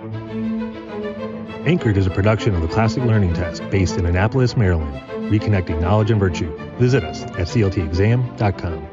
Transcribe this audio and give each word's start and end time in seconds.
Anchored 0.00 1.98
is 1.98 2.06
a 2.06 2.10
production 2.10 2.54
of 2.54 2.62
the 2.62 2.68
Classic 2.68 3.04
Learning 3.04 3.34
Test 3.34 3.68
based 3.68 3.98
in 3.98 4.06
Annapolis, 4.06 4.56
Maryland, 4.56 4.94
reconnecting 5.30 5.78
knowledge 5.78 6.10
and 6.10 6.18
virtue. 6.18 6.56
Visit 6.78 7.04
us 7.04 7.22
at 7.22 7.46
cltexam.com. 7.46 8.88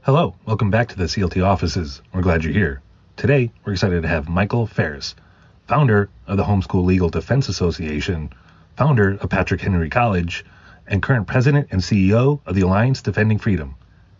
Hello, 0.00 0.34
welcome 0.44 0.72
back 0.72 0.88
to 0.88 0.96
the 0.96 1.04
CLT 1.04 1.46
offices. 1.46 2.02
We're 2.12 2.22
glad 2.22 2.42
you're 2.42 2.52
here. 2.52 2.82
Today, 3.16 3.52
we're 3.64 3.74
excited 3.74 4.02
to 4.02 4.08
have 4.08 4.28
Michael 4.28 4.66
Farris, 4.66 5.14
founder 5.68 6.10
of 6.26 6.36
the 6.36 6.44
Homeschool 6.44 6.84
Legal 6.84 7.08
Defense 7.08 7.48
Association, 7.48 8.32
founder 8.76 9.12
of 9.20 9.30
Patrick 9.30 9.60
Henry 9.60 9.90
College, 9.90 10.44
and 10.88 11.00
current 11.00 11.28
president 11.28 11.68
and 11.70 11.80
CEO 11.80 12.40
of 12.46 12.56
the 12.56 12.62
Alliance 12.62 13.00
Defending 13.00 13.38
Freedom. 13.38 13.76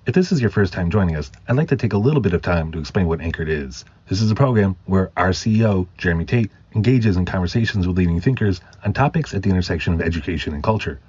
If 0.07 0.13
this 0.13 0.33
is 0.33 0.43
your 0.43 0.51
first 0.51 0.75
time 0.75 0.91
joining 0.91 1.17
us, 1.17 1.33
I'd 1.49 1.57
like 1.57 1.69
to 1.69 1.77
take 1.77 1.95
a 1.95 1.99
little 1.99 2.21
bit 2.21 2.35
of 2.35 2.43
time 2.43 2.71
to 2.73 2.79
explain 2.79 3.09
what 3.09 3.23
Anchored 3.23 3.49
is. 3.49 3.87
This 4.07 4.21
is 4.21 4.31
a 4.31 4.35
program 4.35 4.77
where 4.85 5.11
our 5.17 5.31
CEO, 5.31 5.87
Jeremy 5.97 6.27
Tate, 6.27 6.51
engages 6.75 7.17
in 7.17 7.25
conversations 7.25 7.87
with 7.87 7.97
leading 7.97 8.21
thinkers 8.21 8.61
on 8.85 8.93
topics 8.93 9.33
at 9.33 9.43
the 9.43 9.49
intersection 9.49 9.95
of 9.95 10.03
education 10.03 10.53
and 10.53 10.63
culture. 10.63 11.01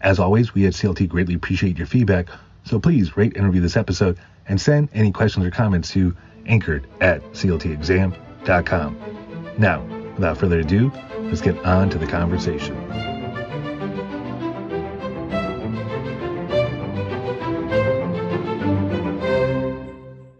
As 0.00 0.18
always, 0.18 0.54
we 0.54 0.64
at 0.64 0.72
CLT 0.72 1.10
greatly 1.10 1.34
appreciate 1.34 1.76
your 1.76 1.86
feedback, 1.86 2.28
so 2.64 2.80
please 2.80 3.18
rate 3.18 3.36
and 3.36 3.44
review 3.44 3.60
this 3.60 3.76
episode 3.76 4.18
and 4.46 4.58
send 4.58 4.88
any 4.94 5.12
questions 5.12 5.44
or 5.44 5.50
comments 5.50 5.90
to 5.90 6.16
anchored 6.46 6.86
at 7.02 7.22
cltexam.com. 7.32 8.96
Now, 9.58 9.82
without 10.14 10.38
further 10.38 10.60
ado, 10.60 10.90
let's 11.18 11.42
get 11.42 11.58
on 11.66 11.90
to 11.90 11.98
the 11.98 12.06
conversation. 12.06 13.17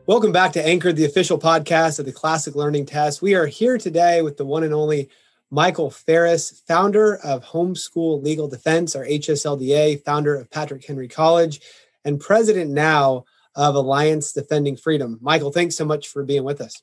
Welcome 0.08 0.32
back 0.32 0.52
to 0.52 0.66
Anchored, 0.66 0.96
the 0.96 1.04
official 1.04 1.38
podcast 1.38 1.98
of 1.98 2.06
the 2.06 2.12
Classic 2.12 2.54
Learning 2.54 2.86
Test. 2.86 3.20
We 3.20 3.34
are 3.34 3.44
here 3.44 3.76
today 3.76 4.22
with 4.22 4.38
the 4.38 4.46
one 4.46 4.64
and 4.64 4.72
only 4.72 5.10
Michael 5.50 5.90
Farris, 5.90 6.62
founder 6.66 7.16
of 7.16 7.44
Homeschool 7.44 8.24
Legal 8.24 8.48
Defense, 8.48 8.96
or 8.96 9.04
HSLDA, 9.04 10.02
founder 10.06 10.34
of 10.34 10.50
Patrick 10.50 10.82
Henry 10.82 11.08
College, 11.08 11.60
and 12.06 12.18
president 12.18 12.70
now 12.70 13.26
of 13.54 13.74
Alliance 13.74 14.32
Defending 14.32 14.78
Freedom. 14.78 15.18
Michael, 15.20 15.52
thanks 15.52 15.76
so 15.76 15.84
much 15.84 16.08
for 16.08 16.24
being 16.24 16.42
with 16.42 16.62
us. 16.62 16.82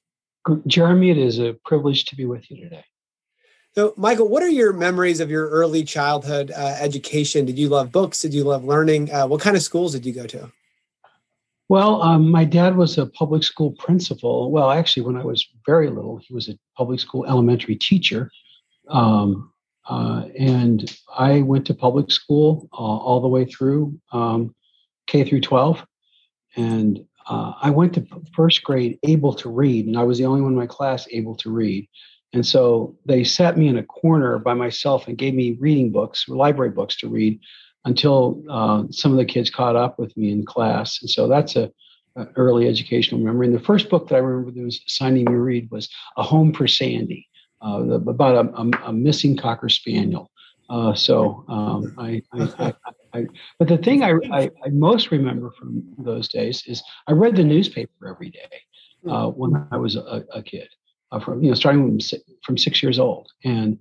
Jeremy, 0.68 1.10
it 1.10 1.18
is 1.18 1.40
a 1.40 1.54
privilege 1.66 2.06
to 2.06 2.16
be 2.16 2.26
with 2.26 2.52
you 2.52 2.62
today. 2.62 2.86
So, 3.74 3.96
Michael, 3.98 4.30
what 4.30 4.44
are 4.44 4.50
your 4.50 4.72
memories 4.72 5.20
of 5.20 5.32
your 5.32 5.50
early 5.50 5.84
childhood 5.84 6.52
uh, 6.52 6.78
education? 6.80 7.48
Did 7.48 7.58
you 7.58 7.70
love 7.70 7.92
books? 7.92 8.22
Did 8.22 8.36
you 8.36 8.44
love 8.44 8.64
learning? 8.64 9.12
Uh, 9.12 9.26
what 9.26 9.42
kind 9.42 9.56
of 9.56 9.64
schools 9.64 9.94
did 9.94 10.06
you 10.06 10.14
go 10.14 10.28
to? 10.28 10.52
Well, 11.68 12.02
um, 12.04 12.30
my 12.30 12.46
dad 12.46 12.76
was 12.76 12.98
a 12.98 13.08
public 13.08 13.44
school 13.44 13.72
principal. 13.72 14.52
Well, 14.52 14.70
actually, 14.70 15.04
when 15.04 15.18
I 15.18 15.24
was 15.24 15.48
very 15.66 15.90
little, 15.90 16.18
he 16.18 16.34
was 16.34 16.48
a 16.48 16.58
public 16.78 17.00
school 17.00 17.26
elementary 17.26 17.76
teacher. 17.76 18.30
Um, 18.90 19.52
uh, 19.90 20.26
and 20.38 20.96
I 21.16 21.42
went 21.42 21.66
to 21.68 21.74
public 21.74 22.12
school 22.12 22.70
uh, 22.74 22.78
all 22.78 23.22
the 23.22 23.28
way 23.28 23.46
through 23.46 24.00
um, 24.12 24.54
K 25.08 25.24
through 25.24 25.42
12. 25.42 25.84
And 26.56 27.06
uh, 27.28 27.54
I 27.62 27.72
went 27.72 27.94
to 27.96 28.06
first 28.36 28.64
grade 28.64 29.00
able 29.04 29.34
to 29.36 29.50
read, 29.50 29.88
and 29.88 29.98
I 29.98 30.04
was 30.04 30.20
the 30.20 30.26
only 30.26 30.42
one 30.42 30.52
in 30.52 30.58
my 30.58 30.68
class 30.68 31.08
able 31.12 31.36
to 31.38 31.50
read. 31.50 31.88
And 32.34 32.46
so 32.46 32.96
they 33.06 33.24
sat 33.24 33.58
me 33.58 33.68
in 33.68 33.78
a 33.78 33.84
corner 33.84 34.38
by 34.38 34.54
myself 34.54 35.08
and 35.08 35.18
gave 35.18 35.34
me 35.34 35.58
reading 35.60 35.92
books, 35.92 36.28
library 36.28 36.72
books 36.72 36.98
to 36.98 37.08
read 37.08 37.40
until 37.86 38.44
uh, 38.50 38.84
some 38.90 39.12
of 39.12 39.18
the 39.18 39.26
kids 39.26 39.50
caught 39.50 39.76
up 39.76 39.98
with 39.98 40.16
me 40.18 40.32
in 40.32 40.46
class. 40.46 41.00
And 41.02 41.10
so 41.10 41.28
that's 41.28 41.56
a, 41.56 41.72
a, 42.16 42.26
early 42.36 42.68
educational 42.68 43.22
memory. 43.22 43.48
And 43.48 43.56
the 43.56 43.64
first 43.64 43.90
book 43.90 44.10
that 44.10 44.16
I 44.16 44.20
remember 44.20 44.52
that 44.52 44.64
was 44.64 44.82
assigning 44.88 45.26
me 45.26 45.34
read 45.34 45.70
was 45.72 45.88
A 46.18 46.24
Home 46.24 46.52
for 46.52 46.68
Sandy, 46.68 47.28
uh, 47.62 47.84
the, 47.84 47.96
about 47.96 48.46
a, 48.46 48.50
a, 48.58 48.90
a, 48.90 48.94
missing 48.94 49.38
cocker 49.38 49.70
spaniel. 49.70 50.32
Uh, 50.68 50.96
so 50.96 51.46
um, 51.48 51.94
I, 52.00 52.24
I, 52.34 52.74
I, 53.14 53.26
but 53.60 53.68
the 53.68 53.78
thing 53.78 54.02
I, 54.02 54.14
I, 54.32 54.50
I, 54.66 54.70
most 54.72 55.12
remember 55.12 55.52
from 55.52 55.84
those 56.00 56.28
days 56.28 56.64
is 56.66 56.84
I 57.08 57.12
read 57.12 57.36
the 57.36 57.44
newspaper 57.44 58.08
every 58.08 58.32
day 58.32 58.50
uh, 59.08 59.28
when 59.28 59.68
I 59.72 59.78
was 59.78 59.96
a, 59.96 60.24
a 60.34 60.42
kid, 60.42 60.68
uh, 61.12 61.20
from 61.20 61.44
you 61.44 61.50
know 61.50 61.56
starting 61.56 62.00
from 62.00 62.20
from 62.44 62.58
six 62.58 62.82
years 62.82 62.98
old, 62.98 63.32
and 63.44 63.78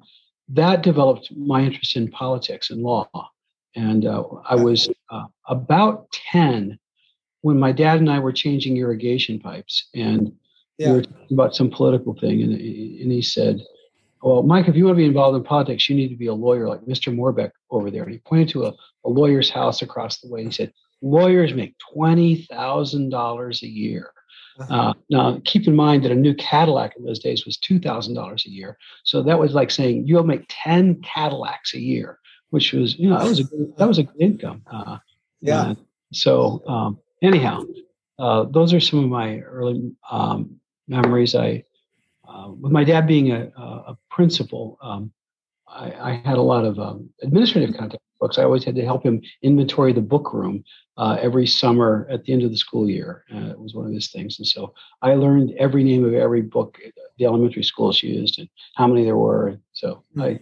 that 0.51 0.83
developed 0.83 1.33
my 1.35 1.63
interest 1.63 1.97
in 1.97 2.11
politics 2.11 2.69
and 2.69 2.83
law. 2.83 3.09
And 3.77 4.07
uh, 4.07 4.25
I 4.49 4.55
was 4.55 4.89
uh, 5.11 5.25
about 5.49 6.11
ten 6.13 6.79
when 7.43 7.59
my 7.59 7.73
dad 7.73 7.99
and 7.99 8.11
I 8.11 8.21
were 8.21 8.33
changing 8.33 8.77
irrigation 8.77 9.39
pipes, 9.39 9.89
and 9.95 10.33
yeah. 10.79 10.91
we 10.91 10.97
were 10.97 11.03
talking 11.03 11.27
about 11.33 11.55
some 11.55 11.71
political 11.71 12.15
thing, 12.15 12.43
and, 12.43 12.53
and 12.53 13.13
he 13.13 13.21
said, 13.21 13.61
well, 14.25 14.43
Mike, 14.43 14.69
if 14.69 14.75
you 14.75 14.87
want 14.87 14.97
to 14.97 15.03
be 15.03 15.05
involved 15.05 15.37
in 15.37 15.45
politics, 15.45 15.89
you 15.89 15.95
need 15.95 16.09
to 16.09 16.17
be 16.17 16.29
a 16.29 16.35
lawyer 16.35 16.67
like 16.67 16.81
Mr. 16.87 17.15
Morbeck 17.15 17.51
over 17.71 17.91
there. 17.91 18.05
And 18.05 18.13
he 18.13 18.19
pointed 18.19 18.49
to 18.51 18.65
a, 18.65 18.75
a 19.05 19.09
lawyer's 19.09 19.51
house 19.51 19.83
across 19.83 20.21
the 20.21 20.29
way. 20.29 20.41
And 20.41 20.49
he 20.49 20.55
said, 20.55 20.73
lawyers 21.03 21.53
make 21.53 21.75
$20,000 21.95 23.63
a 23.63 23.67
year. 23.69 24.11
Uh-huh. 24.59 24.75
Uh, 24.75 24.93
now, 25.11 25.41
keep 25.45 25.67
in 25.67 25.77
mind 25.77 26.05
that 26.05 26.13
a 26.13 26.15
new 26.15 26.35
Cadillac 26.35 26.95
in 26.97 27.05
those 27.05 27.19
days 27.19 27.45
was 27.45 27.59
$2,000 27.59 28.47
a 28.47 28.51
year. 28.51 28.79
So 29.03 29.23
that 29.23 29.39
was 29.39 29.53
like 29.53 29.71
saying 29.71 30.07
you'll 30.07 30.25
make 30.25 30.47
10 30.49 31.03
Cadillacs 31.03 31.75
a 31.75 31.81
year, 31.81 32.19
which 32.55 32.73
was, 32.73 32.97
you 32.97 33.09
know, 33.11 33.19
that 33.19 33.29
was 33.29 33.41
a 33.41 33.45
good, 33.45 33.77
that 33.79 33.89
was 33.89 33.99
a 33.99 34.05
good 34.05 34.21
income. 34.21 34.63
Uh, 34.71 34.99
yeah. 35.41 35.75
so 36.13 36.63
um, 36.69 37.01
anyhow, 37.21 37.65
uh, 38.21 38.45
those 38.45 38.73
are 38.73 38.79
some 38.79 39.01
of 39.01 39.11
my 39.11 39.41
early 39.41 39.91
um, 40.09 40.61
memories. 40.87 41.35
I, 41.35 41.65
uh, 42.29 42.51
with 42.51 42.71
my 42.71 42.85
dad 42.85 43.09
being 43.09 43.33
a, 43.33 43.51
a 43.57 43.99
principal, 44.09 44.79
um, 44.81 45.11
I, 45.67 45.87
I, 46.11 46.23
had 46.25 46.39
a 46.39 46.43
lot 46.43 46.65
of 46.65 46.79
um, 46.79 47.11
administrative 47.23 47.77
contact 47.77 48.05
books. 48.21 48.39
I 48.39 48.45
always 48.45 48.63
had 48.63 48.77
to 48.77 48.85
help 48.85 49.03
him 49.03 49.21
inventory 49.43 49.93
the 49.93 50.01
book 50.01 50.33
room 50.33 50.63
uh, 50.97 51.19
every 51.21 51.49
summer 51.49 52.07
at 52.09 52.23
the 52.23 52.33
end 52.33 52.45
of 52.45 52.53
the 52.53 52.57
school 52.57 52.89
year. 52.89 53.25
Uh, 53.35 53.51
it 53.51 53.59
was 53.59 53.75
one 53.75 53.87
of 53.87 53.93
his 53.93 54.13
things. 54.13 54.39
And 54.39 54.47
so 54.47 54.75
I 55.03 55.15
learned 55.15 55.55
every 55.59 55.83
name 55.83 56.05
of 56.05 56.15
every 56.15 56.43
book 56.43 56.79
the 57.19 57.25
elementary 57.25 57.65
schools 57.65 58.01
used 58.01 58.39
and 58.39 58.49
how 58.77 58.87
many 58.87 59.03
there 59.05 59.17
were. 59.17 59.59
So. 59.73 60.05
I 60.23 60.39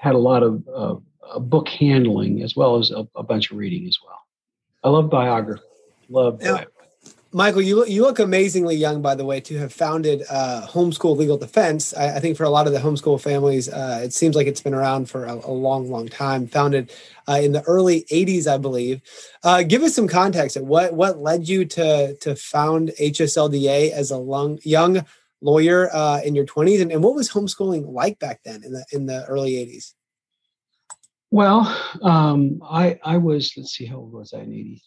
had 0.00 0.14
a 0.14 0.18
lot 0.18 0.42
of 0.42 0.66
uh, 0.74 0.96
book 1.38 1.68
handling 1.68 2.42
as 2.42 2.56
well 2.56 2.76
as 2.76 2.90
a, 2.90 3.06
a, 3.14 3.22
bunch 3.22 3.50
of 3.50 3.58
reading 3.58 3.86
as 3.86 3.98
well. 4.04 4.20
I 4.82 4.88
love 4.88 5.10
biography. 5.10 5.62
Love 6.08 6.40
biography. 6.40 6.72
Michael, 7.32 7.62
you 7.62 7.76
look, 7.76 7.88
you 7.88 8.02
look 8.02 8.18
amazingly 8.18 8.74
young, 8.74 9.02
by 9.02 9.14
the 9.14 9.24
way, 9.24 9.40
to 9.42 9.56
have 9.58 9.72
founded 9.72 10.24
uh, 10.28 10.66
Homeschool 10.68 11.16
Legal 11.16 11.36
Defense. 11.36 11.94
I, 11.94 12.16
I, 12.16 12.20
think 12.20 12.36
for 12.36 12.42
a 12.42 12.50
lot 12.50 12.66
of 12.66 12.72
the 12.72 12.80
homeschool 12.80 13.20
families, 13.20 13.68
uh, 13.68 14.00
it 14.02 14.12
seems 14.12 14.34
like 14.34 14.48
it's 14.48 14.60
been 14.60 14.74
around 14.74 15.08
for 15.08 15.26
a, 15.26 15.34
a 15.34 15.52
long, 15.52 15.88
long 15.92 16.08
time. 16.08 16.48
Founded 16.48 16.92
uh, 17.28 17.38
in 17.40 17.52
the 17.52 17.62
early 17.62 18.02
'80s, 18.10 18.48
I 18.48 18.58
believe. 18.58 19.00
Uh, 19.44 19.62
give 19.62 19.84
us 19.84 19.94
some 19.94 20.08
context. 20.08 20.56
At 20.56 20.64
what 20.64 20.92
what 20.94 21.18
led 21.18 21.48
you 21.48 21.64
to 21.66 22.16
to 22.16 22.34
found 22.34 22.90
HSLDA 22.98 23.92
as 23.92 24.10
a 24.10 24.16
long, 24.16 24.58
young 24.64 25.06
lawyer 25.40 25.88
uh, 25.94 26.20
in 26.24 26.34
your 26.34 26.46
20s, 26.46 26.82
and, 26.82 26.90
and 26.90 27.00
what 27.00 27.14
was 27.14 27.30
homeschooling 27.30 27.86
like 27.92 28.18
back 28.18 28.40
then 28.44 28.64
in 28.64 28.72
the 28.72 28.84
in 28.90 29.06
the 29.06 29.24
early 29.26 29.52
'80s? 29.52 29.94
Well, 31.30 31.60
um, 32.02 32.60
I 32.64 32.98
I 33.04 33.16
was 33.18 33.52
let's 33.56 33.72
see, 33.72 33.86
how 33.86 33.96
old 33.96 34.12
was 34.12 34.32
I 34.34 34.40
in 34.40 34.52
'80? 34.52 34.82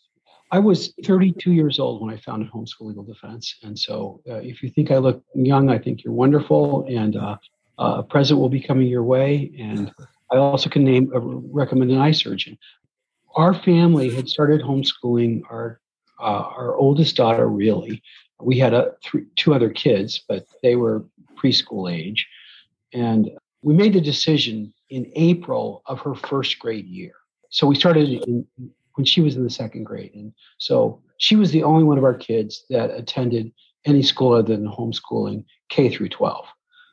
I 0.53 0.59
was 0.59 0.93
32 1.03 1.51
years 1.51 1.79
old 1.79 1.99
when 1.99 2.13
I 2.13 2.17
founded 2.17 2.51
Homeschool 2.51 2.81
Legal 2.81 3.03
Defense. 3.03 3.55
And 3.63 3.77
so 3.77 4.21
uh, 4.29 4.35
if 4.35 4.61
you 4.61 4.69
think 4.69 4.91
I 4.91 4.99
look 4.99 5.23
young, 5.33 5.71
I 5.71 5.79
think 5.79 6.03
you're 6.03 6.13
wonderful. 6.13 6.85
And 6.87 7.15
uh, 7.15 7.37
uh, 7.79 7.95
a 7.97 8.03
present 8.03 8.39
will 8.39 8.49
be 8.49 8.61
coming 8.61 8.85
your 8.85 9.01
way. 9.01 9.51
And 9.57 9.91
I 10.31 10.37
also 10.37 10.69
can 10.69 10.83
name, 10.83 11.11
uh, 11.11 11.19
recommend 11.19 11.89
an 11.89 11.97
eye 11.97 12.11
surgeon. 12.11 12.59
Our 13.35 13.55
family 13.55 14.13
had 14.13 14.29
started 14.29 14.61
homeschooling 14.61 15.41
our, 15.49 15.81
uh, 16.19 16.45
our 16.55 16.75
oldest 16.75 17.15
daughter, 17.15 17.47
really. 17.47 18.03
We 18.39 18.59
had 18.59 18.75
a, 18.75 18.91
two 19.35 19.55
other 19.55 19.71
kids, 19.71 20.23
but 20.27 20.45
they 20.61 20.75
were 20.75 21.03
preschool 21.35 21.91
age. 21.91 22.27
And 22.93 23.31
we 23.63 23.73
made 23.73 23.93
the 23.93 24.01
decision 24.01 24.73
in 24.89 25.11
April 25.15 25.81
of 25.85 25.99
her 26.01 26.13
first 26.13 26.59
grade 26.59 26.85
year. 26.85 27.13
So 27.49 27.65
we 27.65 27.75
started 27.75 28.09
in 28.09 28.45
when 28.95 29.05
she 29.05 29.21
was 29.21 29.35
in 29.35 29.43
the 29.43 29.49
second 29.49 29.85
grade. 29.85 30.11
And 30.13 30.33
so 30.59 31.01
she 31.17 31.35
was 31.35 31.51
the 31.51 31.63
only 31.63 31.83
one 31.83 31.97
of 31.97 32.03
our 32.03 32.13
kids 32.13 32.65
that 32.69 32.91
attended 32.91 33.51
any 33.85 34.03
school 34.03 34.33
other 34.33 34.55
than 34.55 34.67
homeschooling 34.67 35.45
K 35.69 35.89
through 35.89 36.09
12. 36.09 36.45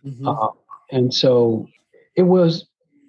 Mm-hmm. 0.07 0.29
Uh, 0.29 0.49
and 0.91 1.13
so 1.13 1.69
it 2.17 2.23
was 2.23 2.67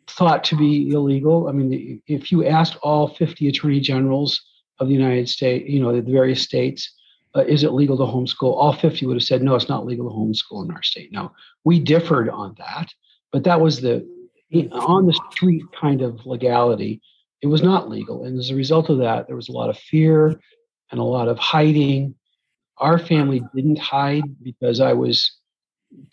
thought 0.07 0.43
to 0.45 0.57
be 0.57 0.89
illegal. 0.91 1.47
I 1.47 1.53
mean, 1.53 2.01
if 2.07 2.31
you 2.31 2.45
asked 2.45 2.75
all 2.83 3.07
50 3.07 3.47
attorney 3.47 3.79
generals 3.79 4.41
of 4.79 4.87
the 4.87 4.93
United 4.93 5.29
States, 5.29 5.69
you 5.69 5.79
know, 5.79 5.93
the 5.93 6.11
various 6.11 6.41
states, 6.41 6.93
uh, 7.35 7.45
is 7.45 7.63
it 7.63 7.71
legal 7.71 7.97
to 7.97 8.03
homeschool? 8.03 8.53
All 8.53 8.73
50 8.73 9.05
would 9.05 9.15
have 9.15 9.23
said, 9.23 9.41
no, 9.41 9.55
it's 9.55 9.69
not 9.69 9.85
legal 9.85 10.09
to 10.09 10.15
homeschool 10.15 10.65
in 10.65 10.71
our 10.71 10.83
state. 10.83 11.11
Now, 11.13 11.31
we 11.63 11.79
differed 11.79 12.29
on 12.29 12.55
that, 12.57 12.89
but 13.31 13.43
that 13.43 13.59
was 13.59 13.81
the 13.81 14.07
on 14.71 15.07
the 15.07 15.19
street 15.31 15.63
kind 15.79 16.01
of 16.01 16.25
legality 16.25 17.01
it 17.41 17.47
was 17.47 17.63
not 17.63 17.89
legal. 17.89 18.23
And 18.25 18.39
as 18.39 18.49
a 18.49 18.55
result 18.55 18.89
of 18.89 18.99
that, 18.99 19.27
there 19.27 19.35
was 19.35 19.49
a 19.49 19.53
lot 19.53 19.69
of 19.69 19.77
fear 19.77 20.39
and 20.91 20.99
a 20.99 21.03
lot 21.03 21.27
of 21.27 21.37
hiding. 21.37 22.15
our 22.77 22.97
family 22.97 23.43
didn't 23.55 23.79
hide 23.79 24.23
because 24.41 24.79
I 24.79 24.93
was 24.93 25.37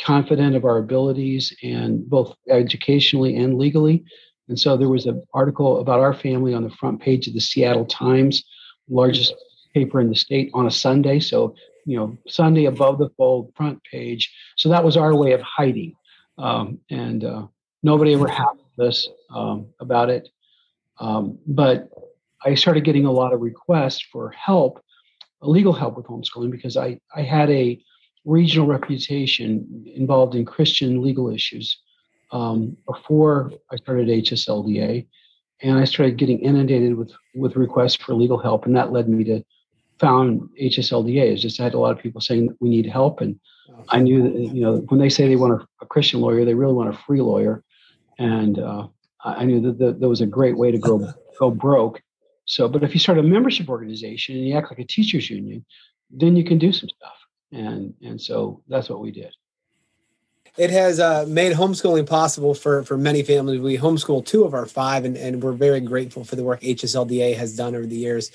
confident 0.03 0.57
of 0.57 0.65
our 0.65 0.79
abilities 0.79 1.55
and 1.63 2.09
both 2.09 2.35
educationally 2.51 3.37
and 3.37 3.57
legally. 3.57 4.05
And 4.49 4.59
so 4.59 4.77
there 4.77 4.89
was 4.89 5.07
an 5.07 5.23
article 5.33 5.81
about 5.81 6.01
our 6.01 6.15
family 6.15 6.53
on 6.53 6.65
the 6.65 6.71
front 6.71 7.01
page 7.01 7.27
of 7.27 7.35
the 7.35 7.41
Seattle 7.41 7.87
Times, 7.87 8.43
largest 8.89 9.35
paper 9.75 10.01
in 10.01 10.09
the 10.09 10.17
state 10.17 10.51
on 10.53 10.67
a 10.67 10.71
Sunday. 10.71 11.21
So, 11.21 11.55
you 11.85 11.97
know, 11.97 12.19
Sunday 12.27 12.65
above 12.65 12.99
the 12.99 13.11
fold, 13.17 13.53
front 13.55 13.83
page. 13.85 14.33
So 14.57 14.69
that 14.71 14.85
was 14.85 14.97
our 14.97 15.15
way 15.15 15.33
of 15.33 15.43
hiding. 15.43 15.95
Um, 16.39 16.79
and 16.91 17.25
uh, 17.25 17.47
nobody 17.83 18.15
ever 18.15 18.31
asked 18.31 18.79
us 18.81 19.09
um, 19.35 19.67
about 19.81 20.11
it. 20.11 20.29
Um, 21.01 21.39
but 21.47 21.91
I 22.45 22.55
started 22.55 22.85
getting 22.85 23.07
a 23.07 23.13
lot 23.13 23.33
of 23.33 23.41
requests 23.41 24.03
for 24.13 24.31
help, 24.31 24.83
legal 25.41 25.73
help 25.73 25.97
with 25.97 26.07
homeschooling, 26.07 26.51
because 26.51 26.77
I, 26.77 27.01
I 27.15 27.23
had 27.23 27.51
a 27.51 27.81
regional 28.25 28.67
reputation 28.67 29.85
involved 29.95 30.35
in 30.35 30.45
Christian 30.45 31.03
legal 31.03 31.31
issues 31.31 31.79
um, 32.31 32.77
before 32.87 33.53
I 33.71 33.77
started 33.77 34.09
HSLDA. 34.09 35.07
And 35.61 35.77
I 35.77 35.85
started 35.85 36.19
getting 36.19 36.39
inundated 36.39 36.97
with, 36.97 37.13
with 37.35 37.57
requests 37.57 37.97
for 37.97 38.15
legal 38.15 38.39
help. 38.39 38.67
And 38.67 38.77
that 38.77 38.93
led 38.93 39.09
me 39.09 39.25
to 39.25 39.43
found 39.99 40.49
HSLDA. 40.61 41.33
It's 41.33 41.43
just 41.43 41.61
I 41.61 41.65
had 41.65 41.75
a 41.75 41.79
lot 41.79 41.93
of 41.93 42.03
people 42.03 42.21
saying 42.21 42.49
that 42.49 42.57
we 42.61 42.69
need 42.69 42.87
help. 42.87 43.21
And 43.21 43.39
I 43.89 44.01
knew 44.01 44.23
that, 44.23 44.55
you 44.55 44.63
know, 44.63 44.77
when 44.89 45.01
they 45.01 45.09
say 45.09 45.29
they 45.29 45.37
want 45.37 45.61
a, 45.61 45.67
a 45.83 45.87
Christian 45.87 46.21
lawyer, 46.21 46.45
they 46.45 46.55
really 46.55 46.75
want 46.75 46.95
a 46.95 46.99
free 46.99 47.21
lawyer. 47.21 47.63
And 48.19 48.59
uh, 48.59 48.89
I 49.25 49.45
knew 49.45 49.61
that, 49.61 49.79
that 49.79 50.01
that 50.01 50.09
was 50.09 50.21
a 50.21 50.27
great 50.27 50.57
way 50.57 50.71
to 50.71 50.79
go, 50.79 51.13
go 51.39 51.51
broke. 51.51 52.03
So, 52.45 52.69
but 52.69 52.83
if 52.83 52.95
you 52.95 53.01
start 53.01 53.19
a 53.19 53.23
membership 53.23 53.69
organization 53.69 54.37
and 54.37 54.47
you 54.47 54.57
act 54.57 54.71
like 54.71 54.79
a 54.79 54.85
teachers 54.85 55.29
union, 55.29 55.65
then 56.11 56.37
you 56.37 56.45
can 56.45 56.59
do 56.59 56.73
some 56.73 56.89
stuff. 56.89 57.17
And, 57.53 57.95
and 58.03 58.21
so 58.21 58.63
that's 58.69 58.89
what 58.89 59.01
we 59.01 59.11
did 59.11 59.33
it 60.59 60.71
has 60.71 60.99
uh, 60.99 61.25
made 61.29 61.53
homeschooling 61.57 62.07
possible 62.07 62.53
for 62.53 62.83
for 62.83 62.99
many 62.99 63.23
families. 63.23 63.61
We 63.61 63.79
homeschool 63.79 64.27
two 64.27 64.45
of 64.45 64.55
our 64.55 64.67
five, 64.67 65.05
and, 65.05 65.17
and 65.17 65.43
we're 65.43 65.53
very 65.53 65.81
grateful 65.81 66.25
for 66.25 66.37
the 66.37 66.43
work 66.43 66.61
HSLDA 66.61 67.37
has 67.37 67.57
done 67.57 67.75
over 67.75 67.87
the 67.87 67.97
years. 67.97 68.31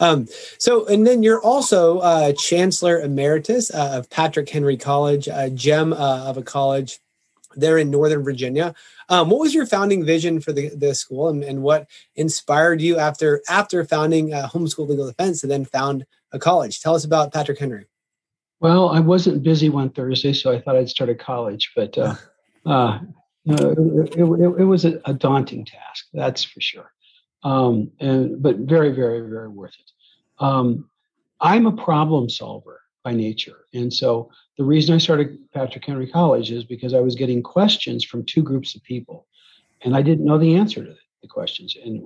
Um, 0.00 0.26
so, 0.58 0.86
and 0.86 1.06
then 1.06 1.22
you're 1.22 1.40
also 1.40 1.98
uh, 1.98 2.32
Chancellor 2.32 3.00
Emeritus 3.00 3.72
uh, 3.72 3.92
of 3.94 4.10
Patrick 4.10 4.48
Henry 4.48 4.76
College, 4.76 5.28
a 5.32 5.50
gem 5.50 5.92
uh, 5.92 6.24
of 6.24 6.36
a 6.36 6.42
college 6.42 7.00
there 7.54 7.78
in 7.78 7.90
Northern 7.90 8.22
Virginia. 8.22 8.74
Um, 9.08 9.30
what 9.30 9.40
was 9.40 9.54
your 9.54 9.66
founding 9.66 10.04
vision 10.04 10.40
for 10.40 10.52
the, 10.52 10.70
the 10.74 10.94
school, 10.94 11.28
and, 11.28 11.44
and 11.44 11.62
what 11.62 11.88
inspired 12.16 12.80
you 12.80 12.98
after 12.98 13.40
after 13.48 13.84
founding 13.84 14.34
uh, 14.34 14.48
Homeschool 14.48 14.88
Legal 14.88 15.06
Defense 15.06 15.40
to 15.42 15.46
then 15.46 15.64
found 15.64 16.06
a 16.32 16.40
college? 16.40 16.80
Tell 16.80 16.96
us 16.96 17.04
about 17.04 17.32
Patrick 17.32 17.58
Henry. 17.58 17.86
Well, 18.60 18.88
I 18.88 19.00
wasn't 19.00 19.44
busy 19.44 19.68
one 19.68 19.90
Thursday, 19.90 20.32
so 20.32 20.52
I 20.52 20.60
thought 20.60 20.76
I'd 20.76 20.88
start 20.88 21.10
a 21.10 21.14
college, 21.14 21.72
but 21.76 21.96
uh, 21.96 22.14
uh, 22.66 22.98
it, 23.46 23.60
it, 24.18 24.18
it, 24.18 24.64
was 24.64 24.84
a, 24.84 25.00
a, 25.04 25.14
daunting 25.14 25.64
task, 25.64 26.06
that's 26.12 26.42
for 26.42 26.60
sure. 26.60 26.90
Um, 27.44 27.90
and 28.00 28.42
but 28.42 28.56
very, 28.58 28.90
very, 28.90 29.20
very 29.20 29.48
worth 29.48 29.74
it. 29.78 29.90
Um, 30.44 30.90
I'm 31.40 31.66
a 31.66 31.72
problem 31.72 32.28
solver 32.28 32.80
by 33.04 33.12
nature, 33.12 33.66
and 33.74 33.94
so 33.94 34.30
the 34.58 34.64
reason 34.64 34.92
I 34.92 34.98
started 34.98 35.38
Patrick 35.54 35.84
Henry 35.84 36.08
College 36.08 36.50
is 36.50 36.64
because 36.64 36.94
I 36.94 37.00
was 37.00 37.14
getting 37.14 37.44
questions 37.44 38.04
from 38.04 38.24
two 38.24 38.42
groups 38.42 38.74
of 38.74 38.82
people, 38.82 39.26
and 39.82 39.96
I 39.96 40.02
didn't 40.02 40.24
know 40.24 40.36
the 40.36 40.56
answer 40.56 40.84
to 40.84 40.96
the 41.22 41.28
questions. 41.28 41.76
And 41.82 42.02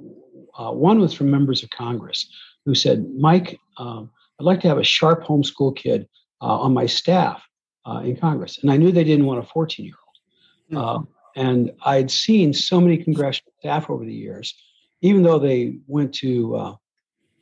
uh, 0.59 0.71
one 0.71 1.01
was 1.01 1.15
from 1.15 1.31
members 1.31 1.63
of 1.63 1.71
Congress 1.71 2.29
who 2.67 2.75
said, 2.75 3.07
"Mike, 3.19 3.59
um, 3.79 4.11
I'd 4.39 4.45
like 4.45 4.61
to 4.61 4.69
have 4.69 4.79
a 4.79 4.85
sharp 4.85 5.25
homeschool 5.25 5.75
kid 5.75 6.07
uh, 6.43 6.59
on 6.59 6.75
my 6.75 6.87
staff 6.87 7.43
uh, 7.87 8.03
in 8.05 8.17
Congress. 8.17 8.59
And 8.63 8.71
I 8.71 8.77
knew 8.77 8.93
they 8.93 9.05
didn't 9.05 9.27
want 9.27 9.41
a 9.41 9.49
14 9.49 9.87
year 9.87 9.95
old. 10.07 10.85
Mm-hmm. 10.85 11.01
Uh, 11.01 11.07
and 11.35 11.73
I'd 11.85 12.11
seen 12.11 12.53
so 12.53 12.81
many 12.81 12.99
congressional 12.99 13.53
staff 13.61 13.89
over 13.89 14.05
the 14.05 14.13
years, 14.13 14.55
even 15.01 15.23
though 15.23 15.39
they 15.39 15.79
went 15.87 16.13
to, 16.17 16.57
uh, 16.57 16.75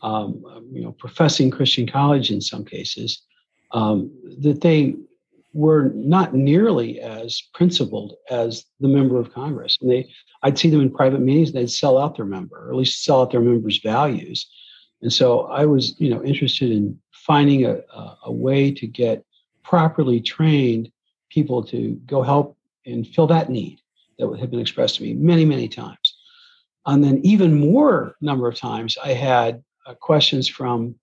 um, 0.03 0.45
you 0.73 0.83
know, 0.83 0.93
professing 0.93 1.51
Christian 1.51 1.89
college 1.89 2.31
in 2.31 2.41
some 2.41 2.65
cases, 2.65 3.23
um, 3.73 4.13
that 4.39 4.61
they 4.61 4.95
were 5.53 5.91
not 5.95 6.35
nearly 6.35 7.01
as 7.01 7.43
principled 7.55 8.15
as 8.31 8.65
the 8.79 8.89
member 8.89 9.19
of 9.19 9.33
Congress. 9.33 9.77
And 9.81 9.91
they, 9.91 10.09
I'd 10.43 10.59
see 10.59 10.71
them 10.71 10.81
in 10.81 10.93
private 10.93 11.21
meetings, 11.21 11.49
and 11.49 11.59
they'd 11.59 11.71
sell 11.71 11.99
out 11.99 12.17
their 12.17 12.25
member, 12.25 12.57
or 12.57 12.71
at 12.71 12.77
least 12.77 13.05
sell 13.05 13.23
out 13.23 13.33
their 13.33 13.41
members' 13.41 13.81
values. 13.83 14.49
And 15.03 15.13
so 15.13 15.43
I 15.47 15.67
was, 15.67 15.99
you 15.99 16.11
know, 16.11 16.23
interested 16.23 16.71
in 16.71 16.99
finding 17.31 17.65
a, 17.65 17.81
a, 18.25 18.33
way 18.33 18.73
to 18.73 18.89
get 18.89 19.25
properly 19.63 20.21
trained 20.21 20.91
people 21.29 21.63
to 21.63 21.93
go 22.05 22.23
help 22.23 22.59
and 22.87 23.07
fill 23.07 23.29
that 23.29 23.49
need 23.49 23.81
that 24.19 24.37
had 24.41 24.51
been 24.51 24.59
expressed 24.59 24.97
to 24.97 25.05
me 25.05 25.15
many, 25.15 25.45
many 25.45 25.69
times. 25.69 26.17
And 26.87 27.05
then, 27.05 27.21
even 27.23 27.71
more 27.71 28.17
number 28.21 28.49
of 28.49 28.57
times, 28.57 28.99
I 29.05 29.13
had 29.13 29.63
uh, 29.87 29.95
questions 29.95 30.49
from 30.49 30.97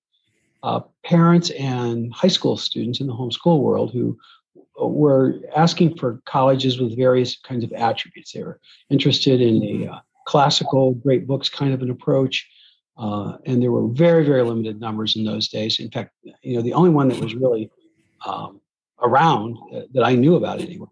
uh, 0.64 0.82
parents 1.06 1.50
and 1.52 2.14
high 2.14 2.28
school 2.28 2.58
students 2.58 3.00
in 3.00 3.08
the 3.08 3.14
homeschool 3.14 3.62
world 3.62 3.94
who 3.94 4.18
uh, 4.82 4.86
were 4.86 5.40
asking 5.56 5.96
for 5.96 6.22
colleges 6.26 6.78
with 6.78 6.98
various 6.98 7.38
kinds 7.38 7.64
of 7.64 7.72
attributes. 7.72 8.34
They 8.34 8.44
were 8.44 8.60
interested 8.90 9.40
in 9.40 9.64
a 9.64 9.94
uh, 9.94 10.00
classical, 10.26 10.94
great 10.96 11.26
books 11.26 11.48
kind 11.48 11.74
of 11.74 11.82
an 11.82 11.90
approach. 11.90 12.46
Uh, 12.98 13.38
and 13.46 13.62
there 13.62 13.72
were 13.72 13.88
very, 13.88 14.26
very 14.26 14.42
limited 14.42 14.80
numbers 14.80 15.16
in 15.16 15.24
those 15.24 15.48
days. 15.48 15.80
In 15.80 15.92
fact, 15.92 16.12
you 16.42 16.56
know, 16.56 16.62
the 16.62 16.74
only 16.74 16.90
one 16.90 17.10
that 17.10 17.20
was 17.20 17.36
really 17.36 17.70
um, 18.26 18.60
around 19.02 19.58
uh, 19.74 19.82
that 19.94 20.04
I 20.04 20.16
knew 20.16 20.36
about 20.36 20.60
anyway 20.60 20.88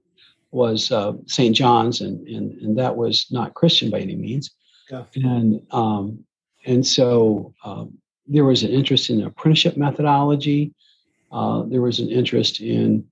was 0.52 0.92
uh, 0.92 1.14
St. 1.26 1.56
John's, 1.56 2.02
and, 2.02 2.26
and 2.28 2.54
and 2.62 2.78
that 2.78 2.96
was 2.96 3.28
not 3.32 3.56
Christian 3.56 3.90
by 3.90 4.00
any 4.00 4.16
means. 4.16 4.52
Yeah. 4.90 5.04
And 5.16 5.62
um, 5.72 6.24
and 6.66 6.86
so 6.86 7.54
um, 7.64 7.98
there 8.28 8.46
was 8.46 8.64
an 8.64 8.70
interest 8.70 9.10
in 9.10 9.24
apprenticeship 9.24 9.76
methodology. 9.76 10.74
Uh, 11.32 11.64
there 11.64 11.82
was 11.82 12.00
an 12.00 12.10
interest 12.10 12.62
in 12.62 13.06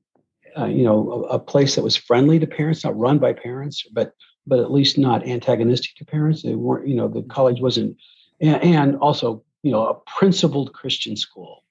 uh, 0.57 0.65
you 0.65 0.83
know 0.83 1.25
a, 1.29 1.35
a, 1.35 1.39
place 1.39 1.75
that 1.75 1.83
was 1.83 1.95
friendly 1.95 2.39
to 2.39 2.47
parents, 2.47 2.83
not 2.83 2.97
run 2.97 3.17
by 3.17 3.33
parents, 3.33 3.83
but 3.91 4.13
but 4.45 4.59
at 4.59 4.71
least 4.71 4.97
not 4.97 5.25
antagonistic 5.27 5.95
to 5.95 6.05
parents. 6.05 6.43
They 6.43 6.55
weren't 6.55 6.87
you 6.87 6.95
know 6.95 7.07
the 7.07 7.23
college 7.23 7.59
wasn't 7.59 7.97
and, 8.41 8.63
and 8.63 8.95
also 8.97 9.43
you 9.61 9.71
know 9.71 9.87
a 9.87 9.95
principled 9.95 10.73
Christian 10.73 11.15
school. 11.15 11.63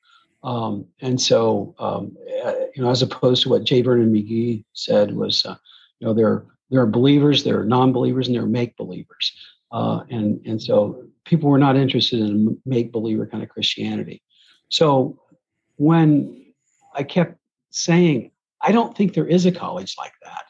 Um, 0.44 0.86
and 1.00 1.20
so 1.20 1.74
um, 1.78 2.16
uh, 2.44 2.52
you 2.74 2.82
know 2.82 2.90
as 2.90 3.02
opposed 3.02 3.42
to 3.44 3.48
what 3.48 3.64
J. 3.64 3.82
Vernon 3.82 4.12
McGee 4.12 4.64
said 4.72 5.14
was 5.14 5.44
uh, 5.46 5.56
you 6.00 6.06
know 6.06 6.14
there 6.14 6.44
there 6.70 6.80
are 6.80 6.86
believers, 6.86 7.44
there 7.44 7.60
are 7.60 7.64
non-believers, 7.64 8.26
and 8.26 8.34
there 8.34 8.42
are 8.42 8.46
make 8.46 8.76
believers. 8.76 9.32
Uh, 9.70 10.04
and 10.10 10.40
and 10.46 10.60
so 10.60 11.04
people 11.24 11.48
were 11.48 11.58
not 11.58 11.76
interested 11.76 12.20
in 12.20 12.58
make 12.66 12.92
believer 12.92 13.26
kind 13.26 13.42
of 13.42 13.48
Christianity. 13.48 14.22
So 14.68 15.20
when 15.76 16.52
I 16.94 17.02
kept 17.02 17.38
saying, 17.70 18.30
I 18.60 18.72
don't 18.72 18.96
think 18.96 19.14
there 19.14 19.26
is 19.26 19.46
a 19.46 19.52
college 19.52 19.96
like 19.98 20.12
that. 20.22 20.44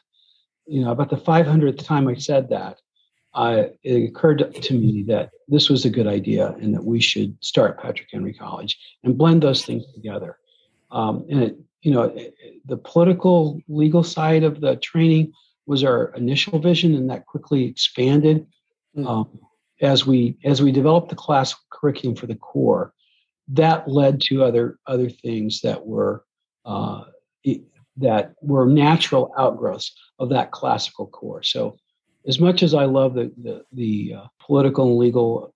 You 0.65 0.83
know, 0.83 0.91
about 0.91 1.09
the 1.09 1.17
500th 1.17 1.83
time 1.83 2.07
I 2.07 2.15
said 2.15 2.49
that, 2.49 2.79
uh, 3.35 3.63
it 3.83 4.09
occurred 4.09 4.53
to 4.53 4.73
me 4.73 5.03
that 5.07 5.31
this 5.47 5.69
was 5.69 5.85
a 5.85 5.89
good 5.89 6.07
idea 6.07 6.49
and 6.61 6.73
that 6.73 6.83
we 6.83 6.99
should 6.99 7.35
start 7.43 7.79
Patrick 7.81 8.09
Henry 8.11 8.33
College 8.33 8.77
and 9.03 9.17
blend 9.17 9.41
those 9.41 9.65
things 9.65 9.83
together. 9.93 10.37
Um, 10.91 11.25
and 11.29 11.43
it, 11.43 11.57
you 11.81 11.91
know, 11.91 12.03
it, 12.03 12.35
the 12.65 12.77
political 12.77 13.59
legal 13.67 14.03
side 14.03 14.43
of 14.43 14.61
the 14.61 14.75
training 14.77 15.33
was 15.65 15.83
our 15.83 16.13
initial 16.15 16.59
vision, 16.59 16.93
and 16.93 17.09
that 17.09 17.25
quickly 17.25 17.65
expanded 17.65 18.45
mm. 18.95 19.07
um, 19.07 19.39
as 19.81 20.05
we 20.05 20.37
as 20.43 20.61
we 20.61 20.71
developed 20.71 21.09
the 21.09 21.15
class 21.15 21.55
curriculum 21.71 22.15
for 22.15 22.27
the 22.27 22.35
core. 22.35 22.93
That 23.49 23.89
led 23.89 24.21
to 24.21 24.43
other 24.43 24.77
other 24.85 25.09
things 25.09 25.61
that 25.61 25.85
were 25.85 26.23
uh, 26.65 27.05
that 27.97 28.33
were 28.41 28.65
natural 28.65 29.33
outgrowths 29.37 29.93
of 30.19 30.29
that 30.29 30.51
classical 30.51 31.07
core. 31.07 31.43
So 31.43 31.77
as 32.27 32.39
much 32.39 32.63
as 32.63 32.73
I 32.73 32.85
love 32.85 33.13
the 33.13 33.31
the, 33.37 33.65
the 33.73 34.15
uh, 34.17 34.27
political 34.39 34.87
and 34.87 34.97
legal 34.97 35.53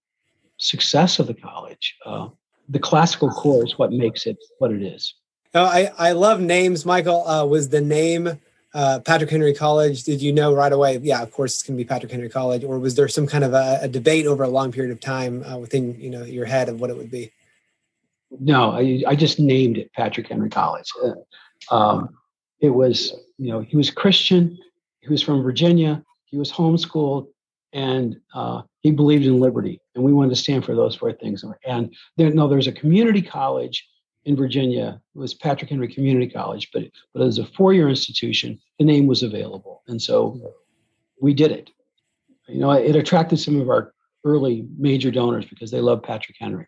success 0.57 1.19
of 1.19 1.27
the 1.27 1.33
college, 1.33 1.95
uh, 2.05 2.29
the 2.69 2.79
classical 2.79 3.29
core 3.29 3.65
is 3.65 3.77
what 3.77 3.91
makes 3.91 4.25
it 4.25 4.37
what 4.59 4.71
it 4.71 4.81
is. 4.81 5.13
Oh, 5.53 5.65
I 5.65 5.91
I 5.97 6.11
love 6.11 6.39
names. 6.39 6.85
Michael 6.85 7.27
uh, 7.27 7.45
was 7.45 7.69
the 7.69 7.81
name 7.81 8.39
uh, 8.73 8.99
Patrick 8.99 9.29
Henry 9.29 9.53
College. 9.53 10.03
Did 10.03 10.21
you 10.21 10.33
know 10.33 10.53
right 10.53 10.71
away? 10.71 10.97
Yeah, 11.01 11.21
of 11.21 11.31
course 11.31 11.55
it's 11.55 11.63
going 11.63 11.77
to 11.77 11.83
be 11.83 11.87
Patrick 11.87 12.11
Henry 12.11 12.29
College. 12.29 12.63
Or 12.63 12.79
was 12.79 12.95
there 12.95 13.07
some 13.07 13.27
kind 13.27 13.43
of 13.43 13.53
a, 13.53 13.79
a 13.81 13.87
debate 13.87 14.27
over 14.27 14.43
a 14.43 14.49
long 14.49 14.71
period 14.71 14.91
of 14.91 14.99
time 14.99 15.43
uh, 15.43 15.57
within 15.57 15.99
you 15.99 16.09
know 16.09 16.23
your 16.23 16.45
head 16.45 16.69
of 16.69 16.79
what 16.79 16.89
it 16.89 16.97
would 16.97 17.11
be? 17.11 17.31
No, 18.39 18.71
I 18.71 19.03
I 19.07 19.15
just 19.15 19.39
named 19.39 19.77
it 19.77 19.91
Patrick 19.93 20.27
Henry 20.27 20.49
College. 20.49 20.91
Uh, 21.01 21.73
um, 21.73 22.17
it 22.59 22.69
was 22.69 23.13
you 23.37 23.51
know 23.51 23.61
he 23.61 23.77
was 23.77 23.89
Christian. 23.89 24.57
He 24.99 25.09
was 25.09 25.21
from 25.21 25.41
Virginia 25.41 26.03
he 26.27 26.37
was 26.37 26.51
homeschooled, 26.51 27.27
and 27.73 28.17
uh, 28.33 28.61
he 28.81 28.91
believed 28.91 29.25
in 29.25 29.39
liberty. 29.39 29.81
And 29.95 30.03
we 30.03 30.13
wanted 30.13 30.29
to 30.29 30.35
stand 30.35 30.63
for 30.63 30.75
those 30.75 30.95
four 30.95 31.11
things. 31.11 31.43
And 31.65 31.93
there, 32.15 32.29
no, 32.31 32.47
there's 32.47 32.67
a 32.67 32.71
community 32.71 33.21
college 33.21 33.87
in 34.27 34.35
Virginia 34.35 35.01
It 35.15 35.19
was 35.19 35.33
Patrick 35.33 35.69
Henry 35.69 35.87
Community 35.87 36.29
College, 36.29 36.69
but 36.73 36.83
but 37.13 37.23
as 37.23 37.39
a 37.39 37.45
four-year 37.45 37.87
institution, 37.87 38.59
the 38.77 38.85
name 38.85 39.07
was 39.07 39.23
available, 39.23 39.83
and 39.87 40.01
so 40.01 40.53
we 41.21 41.33
did 41.33 41.51
it. 41.51 41.69
You 42.47 42.59
know, 42.59 42.71
it 42.71 42.95
attracted 42.95 43.39
some 43.39 43.59
of 43.59 43.69
our 43.69 43.93
early 44.25 44.67
major 44.77 45.11
donors 45.11 45.45
because 45.45 45.71
they 45.71 45.79
loved 45.79 46.03
Patrick 46.03 46.35
Henry. 46.39 46.67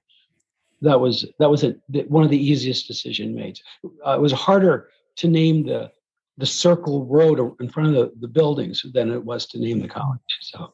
That 0.81 1.01
was 1.01 1.25
that 1.39 1.49
was 1.49 1.65
a, 1.65 1.75
one 2.07 2.23
of 2.23 2.29
the 2.29 2.41
easiest 2.51 2.87
decision 2.87 3.35
made. 3.35 3.59
Uh, 4.07 4.11
it 4.11 4.21
was 4.21 4.31
harder 4.31 4.89
to 5.17 5.27
name 5.27 5.65
the 5.65 5.91
the 6.39 6.45
circle 6.45 7.05
road 7.05 7.55
in 7.59 7.69
front 7.69 7.89
of 7.89 7.95
the, 7.95 8.11
the 8.21 8.27
buildings 8.27 8.81
than 8.93 9.11
it 9.11 9.23
was 9.23 9.45
to 9.45 9.59
name 9.59 9.79
the 9.79 9.87
college. 9.87 10.19
So 10.39 10.73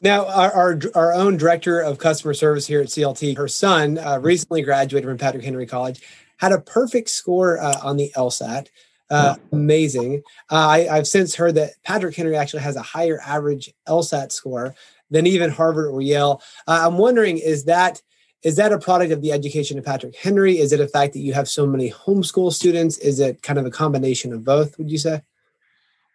now, 0.00 0.26
our, 0.26 0.52
our, 0.52 0.80
our, 0.96 1.12
own 1.14 1.36
director 1.36 1.80
of 1.80 1.98
customer 1.98 2.34
service 2.34 2.66
here 2.66 2.80
at 2.80 2.88
CLT, 2.88 3.36
her 3.36 3.46
son 3.46 3.98
uh, 3.98 4.18
recently 4.20 4.60
graduated 4.62 5.08
from 5.08 5.16
Patrick 5.16 5.44
Henry 5.44 5.66
College, 5.66 6.02
had 6.38 6.50
a 6.50 6.60
perfect 6.60 7.08
score 7.08 7.60
uh, 7.60 7.78
on 7.84 7.96
the 7.96 8.10
LSAT. 8.16 8.66
Uh, 9.08 9.36
amazing. 9.52 10.22
Uh, 10.50 10.56
I, 10.90 10.96
have 10.96 11.06
since 11.06 11.36
heard 11.36 11.54
that 11.54 11.74
Patrick 11.84 12.16
Henry 12.16 12.34
actually 12.34 12.62
has 12.62 12.74
a 12.74 12.82
higher 12.82 13.20
average 13.24 13.72
LSAT 13.86 14.32
score 14.32 14.74
than 15.10 15.26
even 15.26 15.50
Harvard 15.50 15.92
or 15.92 16.00
Yale. 16.00 16.42
Uh, 16.66 16.82
I'm 16.84 16.98
wondering, 16.98 17.38
is 17.38 17.66
that 17.66 18.02
is 18.42 18.56
that 18.56 18.72
a 18.72 18.78
product 18.78 19.12
of 19.12 19.22
the 19.22 19.32
education 19.32 19.78
of 19.78 19.84
Patrick 19.84 20.16
Henry? 20.16 20.58
Is 20.58 20.72
it 20.72 20.80
a 20.80 20.88
fact 20.88 21.12
that 21.12 21.20
you 21.20 21.32
have 21.32 21.48
so 21.48 21.66
many 21.66 21.90
homeschool 21.90 22.52
students? 22.52 22.98
Is 22.98 23.20
it 23.20 23.42
kind 23.42 23.58
of 23.58 23.66
a 23.66 23.70
combination 23.70 24.32
of 24.32 24.44
both? 24.44 24.78
Would 24.78 24.90
you 24.90 24.98
say? 24.98 25.22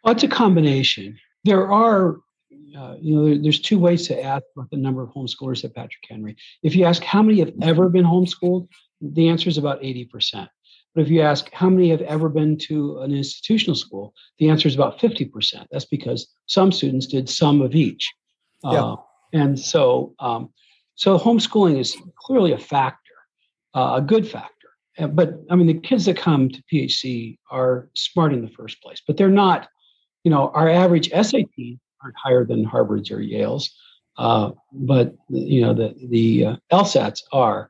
Well, 0.04 0.14
it's 0.14 0.24
a 0.24 0.28
combination. 0.28 1.18
There 1.44 1.72
are 1.72 2.18
uh, 2.78 2.96
you 3.02 3.16
know, 3.16 3.26
there, 3.26 3.38
there's 3.42 3.60
two 3.60 3.80
ways 3.80 4.08
to 4.08 4.24
ask 4.24 4.44
about 4.56 4.70
the 4.70 4.78
number 4.78 5.02
of 5.02 5.10
homeschoolers 5.10 5.64
at 5.64 5.74
Patrick 5.74 6.04
Henry. 6.08 6.36
If 6.64 6.76
you 6.76 6.86
ask 6.86 7.04
how 7.04 7.24
many 7.24 7.40
have 7.40 7.54
ever 7.62 7.90
been 7.90 8.06
homeschooled, 8.06 8.68
the 9.02 9.30
answer 9.30 9.50
is 9.50 9.58
about 9.58 9.82
80%. 9.82 10.48
But 10.94 11.02
if 11.02 11.10
you 11.10 11.22
ask 11.22 11.52
how 11.52 11.70
many 11.70 11.90
have 11.90 12.02
ever 12.02 12.30
been 12.30 12.58
to 12.68 13.00
an 13.00 13.14
institutional 13.14 13.76
school, 13.76 14.14
the 14.40 14.50
answer 14.50 14.68
is 14.68 14.76
about 14.76 15.00
50%. 15.00 15.66
That's 15.72 15.86
because 15.86 16.28
some 16.48 16.72
students 16.72 17.08
did 17.08 17.30
some 17.30 17.62
of 17.62 17.76
each. 17.76 18.12
Yeah. 18.64 18.84
Uh, 18.84 18.96
and 19.34 19.60
so, 19.60 20.16
um, 20.20 20.50
so 20.98 21.18
homeschooling 21.18 21.80
is 21.80 21.96
clearly 22.18 22.52
a 22.52 22.58
factor, 22.58 23.14
uh, 23.76 23.94
a 23.98 24.02
good 24.02 24.28
factor. 24.28 24.52
But 25.10 25.40
I 25.52 25.56
mean, 25.56 25.68
the 25.68 25.80
kids 25.80 26.06
that 26.06 26.18
come 26.18 26.50
to 26.50 26.64
PHC 26.74 27.38
are 27.52 27.88
smart 27.94 28.34
in 28.34 28.42
the 28.42 28.50
first 28.50 28.82
place, 28.82 29.00
but 29.06 29.16
they're 29.16 29.30
not, 29.30 29.70
you 30.24 30.32
know, 30.32 30.50
our 30.56 30.68
average 30.68 31.12
SAT 31.12 31.78
aren't 32.04 32.16
higher 32.18 32.44
than 32.44 32.64
Harvard's 32.64 33.12
or 33.12 33.22
Yale's, 33.22 33.72
uh, 34.18 34.52
but 34.72 35.16
you 35.30 35.62
know 35.62 35.74
the 35.76 35.94
the 36.10 36.46
uh, 36.46 36.56
LSATs 36.72 37.22
are, 37.32 37.70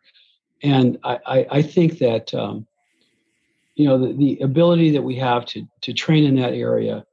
and 0.64 0.98
I 1.04 1.20
I, 1.26 1.48
I 1.52 1.62
think 1.62 1.98
that 2.00 2.34
um, 2.34 2.66
you 3.76 3.86
know 3.86 3.98
the, 3.98 4.14
the 4.14 4.40
ability 4.42 4.92
that 4.92 5.02
we 5.02 5.16
have 5.18 5.46
to 5.48 5.68
to 5.82 5.92
train 5.94 6.24
in 6.24 6.36
that 6.38 6.54
area, 6.54 7.06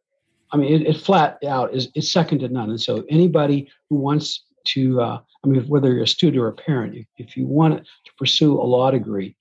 I 0.53 0.57
mean 0.59 0.73
it, 0.73 0.87
it 0.87 0.97
flat 0.97 1.43
out 1.45 1.75
is 1.75 1.89
is 1.97 2.13
second 2.13 2.39
to 2.41 2.49
none. 2.49 2.71
And 2.71 2.81
so 2.81 3.05
anybody 3.09 3.69
who 3.91 3.97
wants 3.97 4.45
to, 4.67 5.01
uh, 5.01 5.21
I 5.45 5.47
mean 5.47 5.63
whether 5.69 5.93
you're 5.93 6.05
a 6.05 6.09
student 6.09 6.43
or 6.43 6.49
a 6.49 6.53
parent, 6.53 7.07
if, 7.17 7.37
you 7.37 7.47
want 7.47 7.85
to 7.85 8.13
pursue 8.19 8.61
a 8.61 8.65
law 8.65 8.91
degree, 8.91 9.37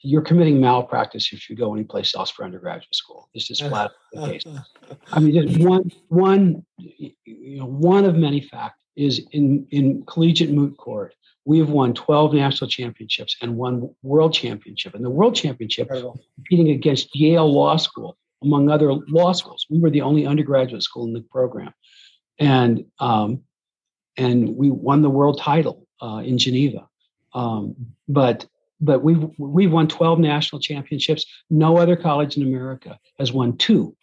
you're 0.00 0.22
committing 0.22 0.60
malpractice 0.60 1.32
if 1.32 1.50
you 1.50 1.56
go 1.56 1.74
anyplace 1.74 2.14
else 2.14 2.30
for 2.30 2.44
undergraduate 2.44 2.94
school. 2.94 3.28
This 3.34 3.50
is 3.50 3.60
flat 3.60 3.90
the 4.12 4.26
case. 4.26 4.44
I 5.12 5.20
mean, 5.20 5.34
just 5.34 5.60
one 5.60 5.90
one 6.08 6.64
you 6.78 7.58
know 7.58 7.66
one 7.66 8.04
of 8.04 8.14
many 8.14 8.40
facts 8.40 8.82
is 8.96 9.26
in 9.32 9.66
in 9.70 10.04
collegiate 10.06 10.50
moot 10.50 10.76
court. 10.76 11.14
We 11.44 11.58
have 11.60 11.70
won 11.70 11.94
12 11.94 12.34
national 12.34 12.68
championships 12.68 13.36
and 13.40 13.56
one 13.56 13.88
world 14.02 14.34
championship. 14.34 14.94
And 14.94 15.02
the 15.02 15.08
world 15.08 15.34
championship 15.34 15.88
competing 15.88 16.70
against 16.72 17.16
Yale 17.16 17.50
Law 17.50 17.78
School, 17.78 18.18
among 18.42 18.68
other 18.68 18.92
law 18.92 19.32
schools. 19.32 19.66
We 19.70 19.78
were 19.78 19.88
the 19.88 20.02
only 20.02 20.26
undergraduate 20.26 20.82
school 20.82 21.06
in 21.06 21.14
the 21.14 21.22
program, 21.22 21.72
and 22.38 22.84
um, 23.00 23.44
and 24.18 24.56
we 24.56 24.70
won 24.70 25.00
the 25.00 25.08
world 25.08 25.38
title 25.40 25.86
uh, 26.02 26.22
in 26.24 26.36
Geneva. 26.36 26.86
Um, 27.32 27.74
but 28.08 28.44
but 28.80 29.02
we've 29.02 29.24
we've 29.38 29.72
won 29.72 29.88
12 29.88 30.18
national 30.18 30.60
championships. 30.60 31.24
No 31.48 31.78
other 31.78 31.96
college 31.96 32.36
in 32.36 32.42
America 32.42 32.98
has 33.18 33.32
won 33.32 33.56
two, 33.56 33.96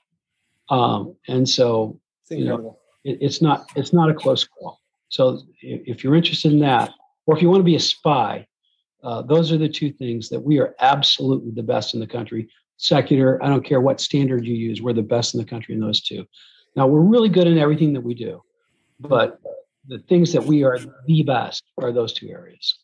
um, 0.70 1.16
and 1.28 1.48
so 1.48 2.00
you 2.30 2.46
know 2.46 2.78
it, 3.04 3.20
it's 3.22 3.42
not 3.42 3.70
it's 3.76 3.94
not 3.94 4.10
a 4.10 4.14
close 4.14 4.46
call. 4.46 4.80
So 5.10 5.42
if, 5.62 5.82
if, 5.86 6.04
you're 6.04 6.16
interested 6.16 6.52
in 6.52 6.60
that, 6.60 6.92
or 7.26 7.36
if 7.36 7.42
you 7.42 7.50
want 7.50 7.60
to 7.60 7.66
be 7.66 7.76
a 7.76 7.80
spy, 7.80 8.48
uh, 9.04 9.22
those 9.22 9.52
are 9.52 9.58
the 9.58 9.70
two 9.70 9.92
things 9.92 10.28
that 10.30 10.40
we 10.40 10.60
are 10.60 10.76
absolutely 10.80 11.52
the 11.52 11.64
best 11.64 11.94
in 11.94 12.00
the 12.00 12.08
country. 12.08 12.50
Secular, 12.78 13.42
I 13.42 13.48
don't 13.48 13.64
care 13.64 13.80
what 13.80 14.02
standard 14.02 14.46
you 14.46 14.56
use, 14.56 14.82
we're 14.82 14.94
the 14.94 15.02
best 15.04 15.36
in 15.36 15.40
the 15.40 15.46
country 15.46 15.76
in 15.76 15.80
those 15.80 16.02
two. 16.02 16.26
Now 16.76 16.88
we're 16.88 17.02
really 17.02 17.30
good 17.30 17.48
in 17.48 17.58
everything 17.58 17.94
that 17.94 18.02
we 18.02 18.14
do, 18.14 18.44
but 19.00 19.40
the 19.88 20.00
things 20.10 20.34
that 20.34 20.44
we 20.44 20.64
are 20.64 20.80
the 21.06 21.24
best 21.24 21.64
are 21.78 21.92
those 21.92 22.14
two 22.14 22.30
areas. 22.30 22.80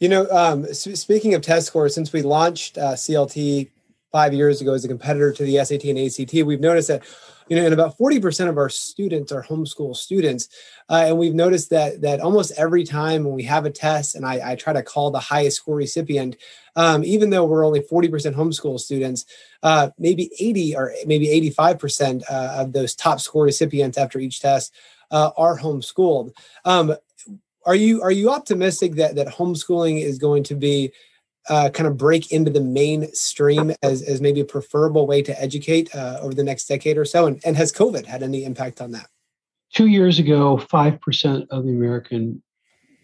You 0.00 0.08
know, 0.08 0.28
um, 0.30 0.64
speaking 0.72 1.34
of 1.34 1.42
test 1.42 1.66
scores, 1.66 1.94
since 1.94 2.12
we 2.12 2.22
launched 2.22 2.78
uh, 2.78 2.92
CLT 2.92 3.70
five 4.12 4.32
years 4.32 4.60
ago 4.60 4.72
as 4.72 4.84
a 4.84 4.88
competitor 4.88 5.32
to 5.32 5.42
the 5.42 5.62
SAT 5.64 5.84
and 5.84 5.98
ACT, 5.98 6.46
we've 6.46 6.60
noticed 6.60 6.88
that, 6.88 7.02
you 7.48 7.56
know, 7.56 7.64
and 7.64 7.74
about 7.74 7.98
40% 7.98 8.48
of 8.48 8.58
our 8.58 8.68
students 8.68 9.32
are 9.32 9.42
homeschool 9.42 9.96
students. 9.96 10.48
Uh, 10.88 11.06
and 11.06 11.18
we've 11.18 11.34
noticed 11.34 11.70
that 11.70 12.00
that 12.02 12.20
almost 12.20 12.52
every 12.56 12.84
time 12.84 13.24
when 13.24 13.34
we 13.34 13.42
have 13.42 13.66
a 13.66 13.70
test 13.70 14.14
and 14.14 14.24
I, 14.24 14.52
I 14.52 14.54
try 14.54 14.72
to 14.72 14.82
call 14.82 15.10
the 15.10 15.18
highest 15.18 15.56
score 15.56 15.76
recipient, 15.76 16.36
um, 16.76 17.02
even 17.02 17.30
though 17.30 17.44
we're 17.44 17.66
only 17.66 17.80
40% 17.80 18.34
homeschool 18.34 18.78
students, 18.78 19.24
uh, 19.64 19.90
maybe 19.98 20.30
80 20.38 20.76
or 20.76 20.92
maybe 21.06 21.26
85% 21.50 22.22
uh, 22.30 22.62
of 22.62 22.72
those 22.72 22.94
top 22.94 23.18
score 23.20 23.44
recipients 23.44 23.98
after 23.98 24.20
each 24.20 24.40
test 24.40 24.72
uh, 25.10 25.30
are 25.36 25.58
homeschooled. 25.58 26.32
Um, 26.64 26.94
are 27.66 27.74
you 27.74 28.02
are 28.02 28.12
you 28.12 28.30
optimistic 28.30 28.94
that 28.94 29.14
that 29.16 29.28
homeschooling 29.28 30.02
is 30.02 30.18
going 30.18 30.42
to 30.44 30.54
be 30.54 30.92
uh, 31.48 31.70
kind 31.70 31.86
of 31.86 31.96
break 31.96 32.30
into 32.30 32.50
the 32.50 32.60
mainstream 32.60 33.72
as, 33.82 34.02
as 34.02 34.20
maybe 34.20 34.40
a 34.40 34.44
preferable 34.44 35.06
way 35.06 35.22
to 35.22 35.40
educate 35.40 35.94
uh, 35.94 36.18
over 36.20 36.34
the 36.34 36.44
next 36.44 36.66
decade 36.66 36.98
or 36.98 37.04
so? 37.04 37.26
And, 37.26 37.40
and 37.44 37.56
has 37.56 37.72
COVID 37.72 38.06
had 38.06 38.22
any 38.22 38.44
impact 38.44 38.80
on 38.80 38.92
that? 38.92 39.08
Two 39.74 39.86
years 39.86 40.18
ago, 40.18 40.56
5% 40.56 41.46
of 41.50 41.64
the 41.64 41.70
American 41.70 42.42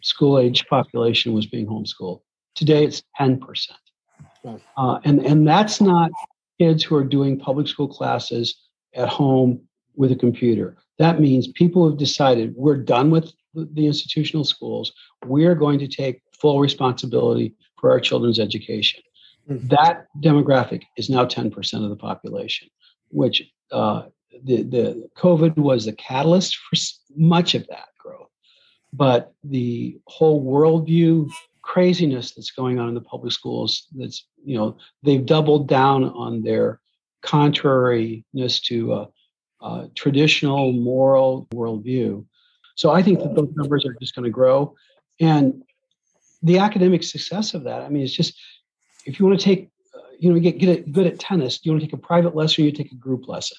school 0.03 0.39
age 0.39 0.67
population 0.67 1.33
was 1.33 1.47
being 1.47 1.67
homeschooled. 1.67 2.21
Today, 2.55 2.85
it's 2.85 3.03
10%. 3.21 3.41
Uh, 4.77 4.99
and, 5.05 5.25
and 5.25 5.49
that's 5.49 5.81
not 5.81 6.11
kids 6.59 6.85
who 6.85 6.97
are 6.97 7.05
doing 7.05 7.39
public 7.39 7.67
school 7.67 7.89
classes 7.89 8.57
at 8.95 9.09
home 9.09 9.61
with 9.97 10.13
a 10.13 10.17
computer. 10.17 10.77
That 10.99 11.21
means 11.21 11.49
people 11.49 11.89
have 11.89 11.99
decided 11.99 12.55
we're 12.57 12.77
done 12.77 13.11
with 13.11 13.33
the 13.55 13.87
institutional 13.87 14.45
schools, 14.45 14.93
we're 15.27 15.55
going 15.55 15.79
to 15.79 15.89
take 15.89 16.23
full 16.33 16.61
responsibility 16.61 17.55
for 17.79 17.91
our 17.91 18.01
children's 18.01 18.41
education. 18.41 19.03
Mm-hmm. 19.49 19.69
That 19.69 20.07
demographic 20.21 20.83
is 20.97 21.11
now 21.11 21.25
10% 21.25 21.85
of 21.85 21.91
the 21.91 21.97
population, 21.97 22.69
which 23.11 23.43
uh, 23.71 24.05
the, 24.43 24.63
the 24.63 25.09
COVID 25.17 25.57
was 25.57 25.85
the 25.85 25.93
catalyst 25.93 26.57
for 26.57 26.77
much 27.17 27.55
of 27.55 27.67
that 27.69 27.89
growth. 27.99 28.31
But 28.93 29.33
the 29.43 29.99
whole 30.07 30.45
worldview 30.45 31.31
craziness 31.63 32.33
that's 32.33 32.51
going 32.51 32.79
on 32.79 32.89
in 32.89 32.95
the 32.95 33.01
public 33.01 33.33
schools, 33.33 33.87
that's, 33.97 34.27
you 34.45 34.57
know, 34.57 34.77
they've 35.03 35.25
doubled 35.25 35.69
down 35.69 36.05
on 36.05 36.43
their 36.43 36.81
contrariness 37.23 38.61
to 38.61 38.93
uh, 38.93 39.07
uh, 39.65 39.87
traditional 39.97 40.73
moral 40.73 41.49
worldview 41.53 42.25
so 42.75 42.91
I 42.91 43.03
think 43.03 43.21
that 43.21 43.35
those 43.35 43.51
numbers 43.55 43.85
are 43.87 43.95
just 44.01 44.15
going 44.15 44.25
to 44.25 44.31
grow. 44.31 44.75
And 45.21 45.63
the 46.43 46.59
academic 46.59 47.03
success 47.03 47.55
of 47.55 47.65
that, 47.65 47.83
I 47.83 47.89
mean, 47.89 48.03
it's 48.03 48.13
just 48.13 48.39
if 49.07 49.19
you 49.19 49.27
want 49.27 49.39
to 49.39 49.45
take, 49.45 49.71
uh, 49.95 50.01
you 50.19 50.33
know, 50.33 50.39
get, 50.41 50.59
get 50.59 50.93
good 50.93 51.07
at 51.07 51.19
tennis, 51.19 51.59
do 51.59 51.69
you 51.69 51.73
want 51.73 51.83
to 51.83 51.87
take 51.87 51.95
a 51.95 51.99
private 51.99 52.35
lesson, 52.35 52.65
you 52.65 52.73
take 52.73 52.93
a 52.93 52.97
group 52.97 53.29
lesson. 53.29 53.57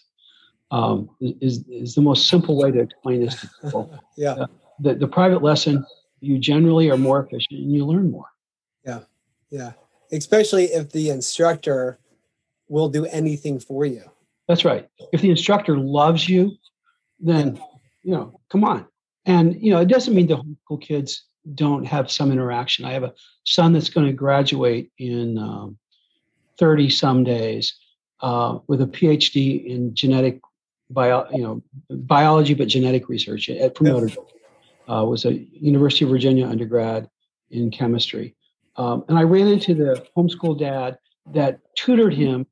Um, 0.71 1.11
is 1.21 1.63
is 1.69 1.93
the 1.93 2.01
most 2.01 2.27
simple 2.27 2.57
way 2.57 2.71
to 2.71 2.79
explain 2.79 3.23
this 3.23 3.39
to 3.39 3.49
people. 3.61 3.99
yeah. 4.17 4.31
Uh, 4.31 4.47
the, 4.79 4.95
the 4.95 5.07
private 5.07 5.43
lesson, 5.43 5.85
you 6.21 6.39
generally 6.39 6.89
are 6.89 6.97
more 6.97 7.23
efficient 7.23 7.61
and 7.61 7.71
you 7.71 7.85
learn 7.85 8.09
more. 8.09 8.25
Yeah. 8.83 9.01
Yeah. 9.51 9.73
Especially 10.11 10.65
if 10.65 10.91
the 10.91 11.11
instructor 11.11 11.99
will 12.67 12.89
do 12.89 13.05
anything 13.05 13.59
for 13.59 13.85
you. 13.85 14.09
That's 14.47 14.65
right. 14.65 14.87
If 15.11 15.21
the 15.21 15.29
instructor 15.29 15.77
loves 15.77 16.29
you, 16.29 16.51
then, 17.19 17.59
you 18.03 18.11
know, 18.11 18.39
come 18.49 18.63
on, 18.63 18.85
and 19.25 19.59
you 19.61 19.71
know, 19.71 19.81
it 19.81 19.87
doesn't 19.87 20.13
mean 20.13 20.27
the 20.27 20.37
homeschool 20.37 20.81
kids 20.81 21.25
don't 21.53 21.85
have 21.85 22.11
some 22.11 22.31
interaction. 22.31 22.85
I 22.85 22.93
have 22.93 23.03
a 23.03 23.13
son 23.43 23.73
that's 23.73 23.89
going 23.89 24.07
to 24.07 24.13
graduate 24.13 24.91
in 24.97 25.37
um, 25.37 25.77
30 26.59 26.89
some 26.89 27.23
days 27.23 27.75
uh, 28.21 28.59
with 28.67 28.81
a 28.81 28.87
PhD 28.87 29.65
in 29.65 29.93
genetic 29.93 30.39
bio, 30.89 31.27
you 31.31 31.43
know, 31.43 31.63
biology, 31.89 32.53
but 32.53 32.67
genetic 32.67 33.09
research 33.09 33.49
at 33.49 33.77
from 33.77 33.87
Notre 33.87 34.07
Dame. 34.07 34.17
Uh, 34.87 35.03
was 35.03 35.25
a 35.25 35.33
University 35.33 36.05
of 36.05 36.11
Virginia 36.11 36.47
undergrad 36.47 37.09
in 37.49 37.71
chemistry, 37.71 38.35
Um, 38.75 39.03
and 39.07 39.17
I 39.17 39.23
ran 39.23 39.47
into 39.47 39.73
the 39.73 40.05
homeschool 40.15 40.59
dad 40.59 40.99
that 41.33 41.59
tutored 41.75 42.13
him 42.13 42.45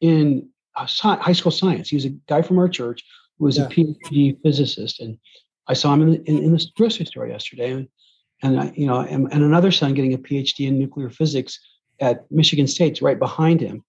in 0.00 0.50
high 0.74 1.32
school 1.32 1.52
science. 1.52 1.88
He 1.88 1.96
was 1.96 2.04
a 2.04 2.10
guy 2.28 2.42
from 2.42 2.58
our 2.58 2.68
church 2.68 3.02
who 3.38 3.44
was 3.44 3.58
yeah. 3.58 3.64
a 3.64 3.68
PhD 3.68 4.36
physicist, 4.42 5.00
and 5.00 5.18
I 5.68 5.74
saw 5.74 5.94
him 5.94 6.02
in, 6.02 6.24
in, 6.24 6.38
in 6.44 6.52
the 6.52 6.64
grocery 6.76 7.06
store 7.06 7.26
yesterday, 7.26 7.72
and, 7.72 7.88
and 8.42 8.60
I, 8.60 8.72
you 8.76 8.86
know, 8.86 9.00
and, 9.00 9.32
and, 9.32 9.42
another 9.42 9.70
son 9.70 9.94
getting 9.94 10.14
a 10.14 10.18
PhD 10.18 10.66
in 10.68 10.78
nuclear 10.78 11.10
physics 11.10 11.58
at 12.00 12.30
Michigan 12.30 12.66
State's 12.66 13.00
right 13.00 13.18
behind 13.18 13.60
him. 13.60 13.84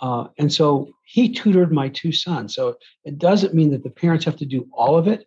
Uh, 0.00 0.28
and 0.38 0.52
so 0.52 0.92
he 1.04 1.28
tutored 1.28 1.72
my 1.72 1.88
two 1.88 2.12
sons. 2.12 2.54
So 2.54 2.76
it 3.04 3.18
doesn't 3.18 3.54
mean 3.54 3.70
that 3.72 3.82
the 3.82 3.90
parents 3.90 4.24
have 4.24 4.36
to 4.36 4.46
do 4.46 4.68
all 4.72 4.96
of 4.96 5.08
it, 5.08 5.26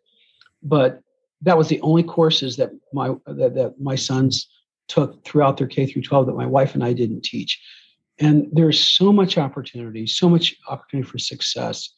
but 0.63 1.01
that 1.41 1.57
was 1.57 1.67
the 1.67 1.81
only 1.81 2.03
courses 2.03 2.55
that 2.57 2.71
my 2.93 3.13
that, 3.25 3.55
that 3.55 3.75
my 3.79 3.95
sons 3.95 4.47
took 4.87 5.23
throughout 5.25 5.57
their 5.57 5.67
K 5.67 5.85
through 5.85 6.03
12 6.03 6.27
that 6.27 6.35
my 6.35 6.45
wife 6.45 6.73
and 6.73 6.83
I 6.83 6.93
didn't 6.93 7.23
teach. 7.23 7.61
And 8.21 8.47
there's 8.51 8.79
so 8.79 9.11
much 9.11 9.37
opportunity, 9.37 10.05
so 10.05 10.29
much 10.29 10.55
opportunity 10.69 11.09
for 11.09 11.17
success 11.17 11.91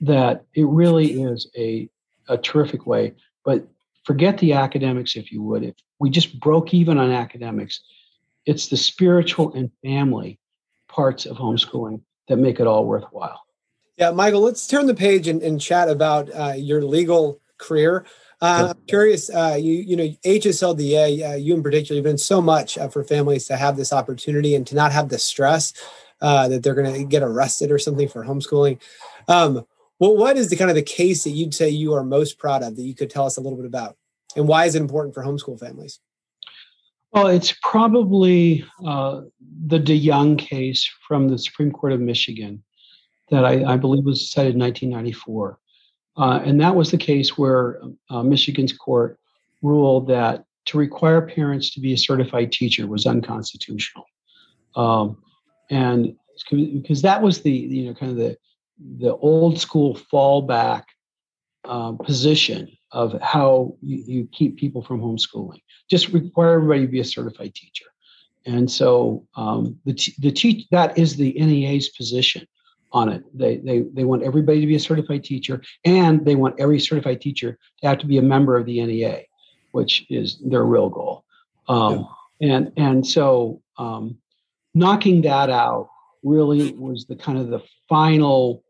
that 0.00 0.44
it 0.54 0.66
really 0.66 1.22
is 1.22 1.50
a, 1.56 1.88
a 2.28 2.38
terrific 2.38 2.86
way. 2.86 3.14
But 3.44 3.66
forget 4.04 4.38
the 4.38 4.52
academics, 4.52 5.16
if 5.16 5.32
you 5.32 5.42
would. 5.42 5.64
If 5.64 5.74
we 5.98 6.10
just 6.10 6.38
broke 6.38 6.72
even 6.72 6.96
on 6.96 7.10
academics, 7.10 7.80
it's 8.46 8.68
the 8.68 8.76
spiritual 8.76 9.52
and 9.54 9.70
family 9.82 10.38
parts 10.88 11.26
of 11.26 11.36
homeschooling 11.36 12.00
that 12.28 12.36
make 12.36 12.60
it 12.60 12.66
all 12.66 12.86
worthwhile. 12.86 13.40
Yeah, 13.96 14.10
Michael, 14.10 14.40
let's 14.40 14.66
turn 14.66 14.86
the 14.86 14.94
page 14.94 15.28
and, 15.28 15.42
and 15.42 15.60
chat 15.60 15.88
about 15.88 16.28
uh, 16.34 16.54
your 16.56 16.82
legal 16.82 17.40
career. 17.58 18.06
Uh, 18.44 18.74
I'm 18.76 18.86
curious, 18.86 19.30
uh, 19.30 19.56
you 19.58 19.72
you 19.72 19.96
know, 19.96 20.06
HSLDA, 20.26 21.30
uh, 21.30 21.34
you 21.36 21.54
in 21.54 21.62
particular, 21.62 21.96
you've 21.96 22.04
been 22.04 22.18
so 22.18 22.42
much 22.42 22.76
uh, 22.76 22.88
for 22.88 23.02
families 23.02 23.46
to 23.46 23.56
have 23.56 23.78
this 23.78 23.90
opportunity 23.90 24.54
and 24.54 24.66
to 24.66 24.74
not 24.74 24.92
have 24.92 25.08
the 25.08 25.18
stress 25.18 25.72
uh, 26.20 26.46
that 26.48 26.62
they're 26.62 26.74
going 26.74 26.92
to 26.92 27.04
get 27.04 27.22
arrested 27.22 27.70
or 27.70 27.78
something 27.78 28.06
for 28.06 28.22
homeschooling. 28.22 28.82
Um, 29.28 29.64
well, 29.98 30.14
what 30.14 30.36
is 30.36 30.50
the 30.50 30.56
kind 30.56 30.68
of 30.68 30.76
the 30.76 30.82
case 30.82 31.24
that 31.24 31.30
you'd 31.30 31.54
say 31.54 31.70
you 31.70 31.94
are 31.94 32.04
most 32.04 32.38
proud 32.38 32.62
of 32.62 32.76
that 32.76 32.82
you 32.82 32.94
could 32.94 33.08
tell 33.08 33.24
us 33.24 33.38
a 33.38 33.40
little 33.40 33.56
bit 33.56 33.64
about, 33.64 33.96
and 34.36 34.46
why 34.46 34.66
is 34.66 34.74
it 34.74 34.82
important 34.82 35.14
for 35.14 35.24
homeschool 35.24 35.58
families? 35.58 36.00
Well, 37.12 37.28
it's 37.28 37.54
probably 37.62 38.66
uh, 38.86 39.22
the 39.68 39.80
DeJonge 39.80 40.38
case 40.38 40.86
from 41.08 41.28
the 41.30 41.38
Supreme 41.38 41.72
Court 41.72 41.94
of 41.94 42.00
Michigan 42.00 42.62
that 43.30 43.46
I, 43.46 43.64
I 43.64 43.76
believe 43.78 44.04
was 44.04 44.20
decided 44.20 44.52
in 44.52 44.60
1994. 44.60 45.58
Uh, 46.16 46.40
and 46.44 46.60
that 46.60 46.74
was 46.74 46.90
the 46.90 46.98
case 46.98 47.36
where 47.36 47.80
uh, 48.10 48.22
Michigan's 48.22 48.72
court 48.72 49.18
ruled 49.62 50.08
that 50.08 50.44
to 50.66 50.78
require 50.78 51.20
parents 51.20 51.70
to 51.74 51.80
be 51.80 51.92
a 51.92 51.98
certified 51.98 52.52
teacher 52.52 52.86
was 52.86 53.06
unconstitutional. 53.06 54.04
Um, 54.76 55.18
and 55.70 56.16
because 56.50 57.02
that 57.02 57.22
was 57.22 57.42
the, 57.42 57.50
you 57.50 57.86
know, 57.86 57.94
kind 57.94 58.12
of 58.12 58.18
the, 58.18 58.36
the 58.98 59.14
old 59.16 59.60
school 59.60 59.98
fallback 60.12 60.84
um, 61.64 61.98
position 61.98 62.68
of 62.92 63.20
how 63.22 63.74
you, 63.82 64.04
you, 64.06 64.28
keep 64.32 64.56
people 64.56 64.82
from 64.82 65.00
homeschooling. 65.00 65.60
Just 65.90 66.08
require 66.08 66.54
everybody 66.54 66.82
to 66.82 66.86
be 66.88 67.00
a 67.00 67.04
certified 67.04 67.54
teacher. 67.54 67.86
And 68.46 68.70
so 68.70 69.26
um, 69.36 69.78
the, 69.84 69.94
the 70.18 70.30
teach 70.30 70.66
that 70.70 70.98
is 70.98 71.16
the 71.16 71.32
NEA's 71.32 71.88
position 71.90 72.46
on 72.94 73.08
it. 73.08 73.24
They, 73.36 73.56
they, 73.56 73.80
they 73.92 74.04
want 74.04 74.22
everybody 74.22 74.60
to 74.60 74.66
be 74.66 74.76
a 74.76 74.80
certified 74.80 75.24
teacher, 75.24 75.60
and 75.84 76.24
they 76.24 76.36
want 76.36 76.58
every 76.58 76.78
certified 76.78 77.20
teacher 77.20 77.58
to 77.82 77.88
have 77.88 77.98
to 77.98 78.06
be 78.06 78.18
a 78.18 78.22
member 78.22 78.56
of 78.56 78.64
the 78.64 78.82
NEA, 78.82 79.22
which 79.72 80.06
is 80.08 80.38
their 80.42 80.64
real 80.64 80.88
goal. 80.88 81.24
Um, 81.68 82.08
yeah. 82.40 82.54
And 82.54 82.72
and 82.76 83.06
so 83.06 83.62
um, 83.78 84.18
knocking 84.74 85.22
that 85.22 85.50
out 85.50 85.88
really 86.22 86.72
was 86.72 87.04
the 87.06 87.16
kind 87.16 87.38
of 87.38 87.48
the 87.48 87.62
final 87.88 88.62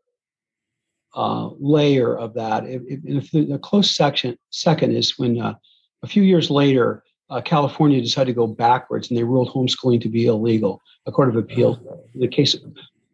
uh, 1.15 1.51
layer 1.61 2.17
of 2.17 2.35
that. 2.35 2.65
If, 2.67 2.83
if 2.87 3.31
the, 3.31 3.45
the, 3.45 3.59
close 3.59 3.95
section 3.95 4.37
second 4.51 4.93
is 4.93 5.19
when 5.19 5.41
uh, 5.41 5.55
a 6.03 6.07
few 6.07 6.23
years 6.23 6.51
later, 6.51 7.05
uh, 7.31 7.41
California 7.41 8.01
decided 8.01 8.33
to 8.33 8.37
go 8.37 8.47
backwards 8.47 9.09
and 9.09 9.19
they 9.19 9.25
ruled 9.25 9.51
homeschooling 9.51 10.01
to 10.03 10.09
be 10.09 10.27
illegal. 10.27 10.83
A 11.07 11.13
court 11.13 11.29
of 11.29 11.37
appeal, 11.37 12.03
the 12.15 12.29
case 12.29 12.57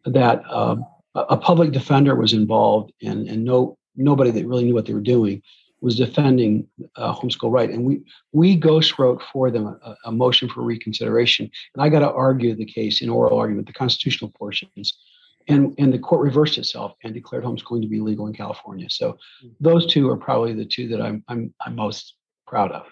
that 0.05 0.43
um, 0.51 0.85
a 1.15 1.37
public 1.37 1.71
defender 1.71 2.15
was 2.15 2.33
involved 2.33 2.93
and, 3.01 3.27
and 3.27 3.43
no 3.43 3.77
nobody 3.95 4.31
that 4.31 4.47
really 4.47 4.63
knew 4.63 4.73
what 4.73 4.85
they 4.85 4.93
were 4.93 5.01
doing 5.01 5.41
was 5.81 5.97
defending 5.97 6.67
uh, 6.95 7.13
homeschool 7.13 7.51
right. 7.51 7.69
And 7.69 7.83
we 7.83 8.03
we 8.31 8.55
ghost 8.55 8.97
wrote 8.97 9.21
for 9.33 9.51
them 9.51 9.67
a, 9.67 9.95
a 10.05 10.11
motion 10.11 10.47
for 10.47 10.61
reconsideration. 10.61 11.49
And 11.73 11.83
i 11.83 11.89
got 11.89 11.99
to 11.99 12.11
argue 12.11 12.55
the 12.55 12.65
case 12.65 13.01
in 13.01 13.09
oral 13.09 13.37
argument 13.37 13.67
the 13.67 13.73
constitutional 13.73 14.31
portions. 14.31 14.97
And 15.47 15.73
and 15.79 15.91
the 15.91 15.99
court 15.99 16.21
reversed 16.21 16.57
itself 16.57 16.93
and 17.03 17.13
declared 17.13 17.43
homeschooling 17.43 17.81
to 17.81 17.87
be 17.87 17.99
legal 17.99 18.27
in 18.27 18.33
california. 18.33 18.89
So 18.89 19.17
those 19.59 19.87
two 19.87 20.09
are 20.09 20.17
probably 20.17 20.53
the 20.53 20.65
two 20.65 20.87
that 20.89 21.01
i'm 21.01 21.23
i'm, 21.27 21.53
I'm 21.65 21.75
most 21.75 22.15
proud 22.45 22.71
of 22.71 22.85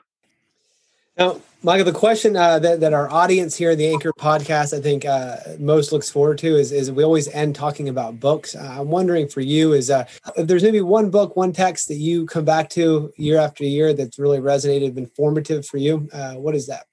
now, 1.19 1.41
Michael, 1.61 1.83
the 1.83 1.91
question 1.91 2.37
uh, 2.37 2.57
that, 2.59 2.79
that 2.79 2.93
our 2.93 3.11
audience 3.11 3.53
here, 3.53 3.75
the 3.75 3.91
Anchor 3.91 4.13
podcast, 4.13 4.75
I 4.75 4.79
think 4.79 5.03
uh, 5.03 5.35
most 5.59 5.91
looks 5.91 6.09
forward 6.09 6.37
to 6.37 6.55
is, 6.55 6.71
is 6.71 6.89
we 6.89 7.03
always 7.03 7.27
end 7.27 7.55
talking 7.55 7.89
about 7.89 8.21
books. 8.21 8.55
Uh, 8.55 8.77
I'm 8.79 8.87
wondering 8.87 9.27
for 9.27 9.41
you 9.41 9.73
is 9.73 9.89
uh, 9.89 10.05
if 10.37 10.47
there's 10.47 10.63
maybe 10.63 10.79
one 10.79 11.09
book, 11.09 11.35
one 11.35 11.51
text 11.51 11.89
that 11.89 11.95
you 11.95 12.25
come 12.25 12.45
back 12.45 12.69
to 12.71 13.11
year 13.17 13.37
after 13.37 13.65
year 13.65 13.93
that's 13.93 14.17
really 14.17 14.39
resonated, 14.39 14.95
been 14.95 15.07
formative 15.07 15.65
for 15.65 15.75
you. 15.75 16.07
Uh, 16.13 16.35
what 16.35 16.55
is 16.55 16.67
that? 16.67 16.85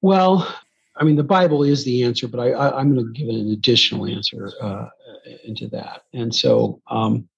Well, 0.00 0.56
I 0.94 1.02
mean, 1.02 1.16
the 1.16 1.24
Bible 1.24 1.64
is 1.64 1.84
the 1.84 2.04
answer, 2.04 2.28
but 2.28 2.38
I, 2.38 2.80
am 2.80 2.94
going 2.94 3.04
to 3.04 3.12
give 3.12 3.28
an 3.28 3.50
additional 3.50 4.06
answer 4.06 4.52
uh, 4.62 4.86
into 5.42 5.66
that. 5.70 6.02
And 6.14 6.32
so 6.32 6.80
um, 6.88 7.28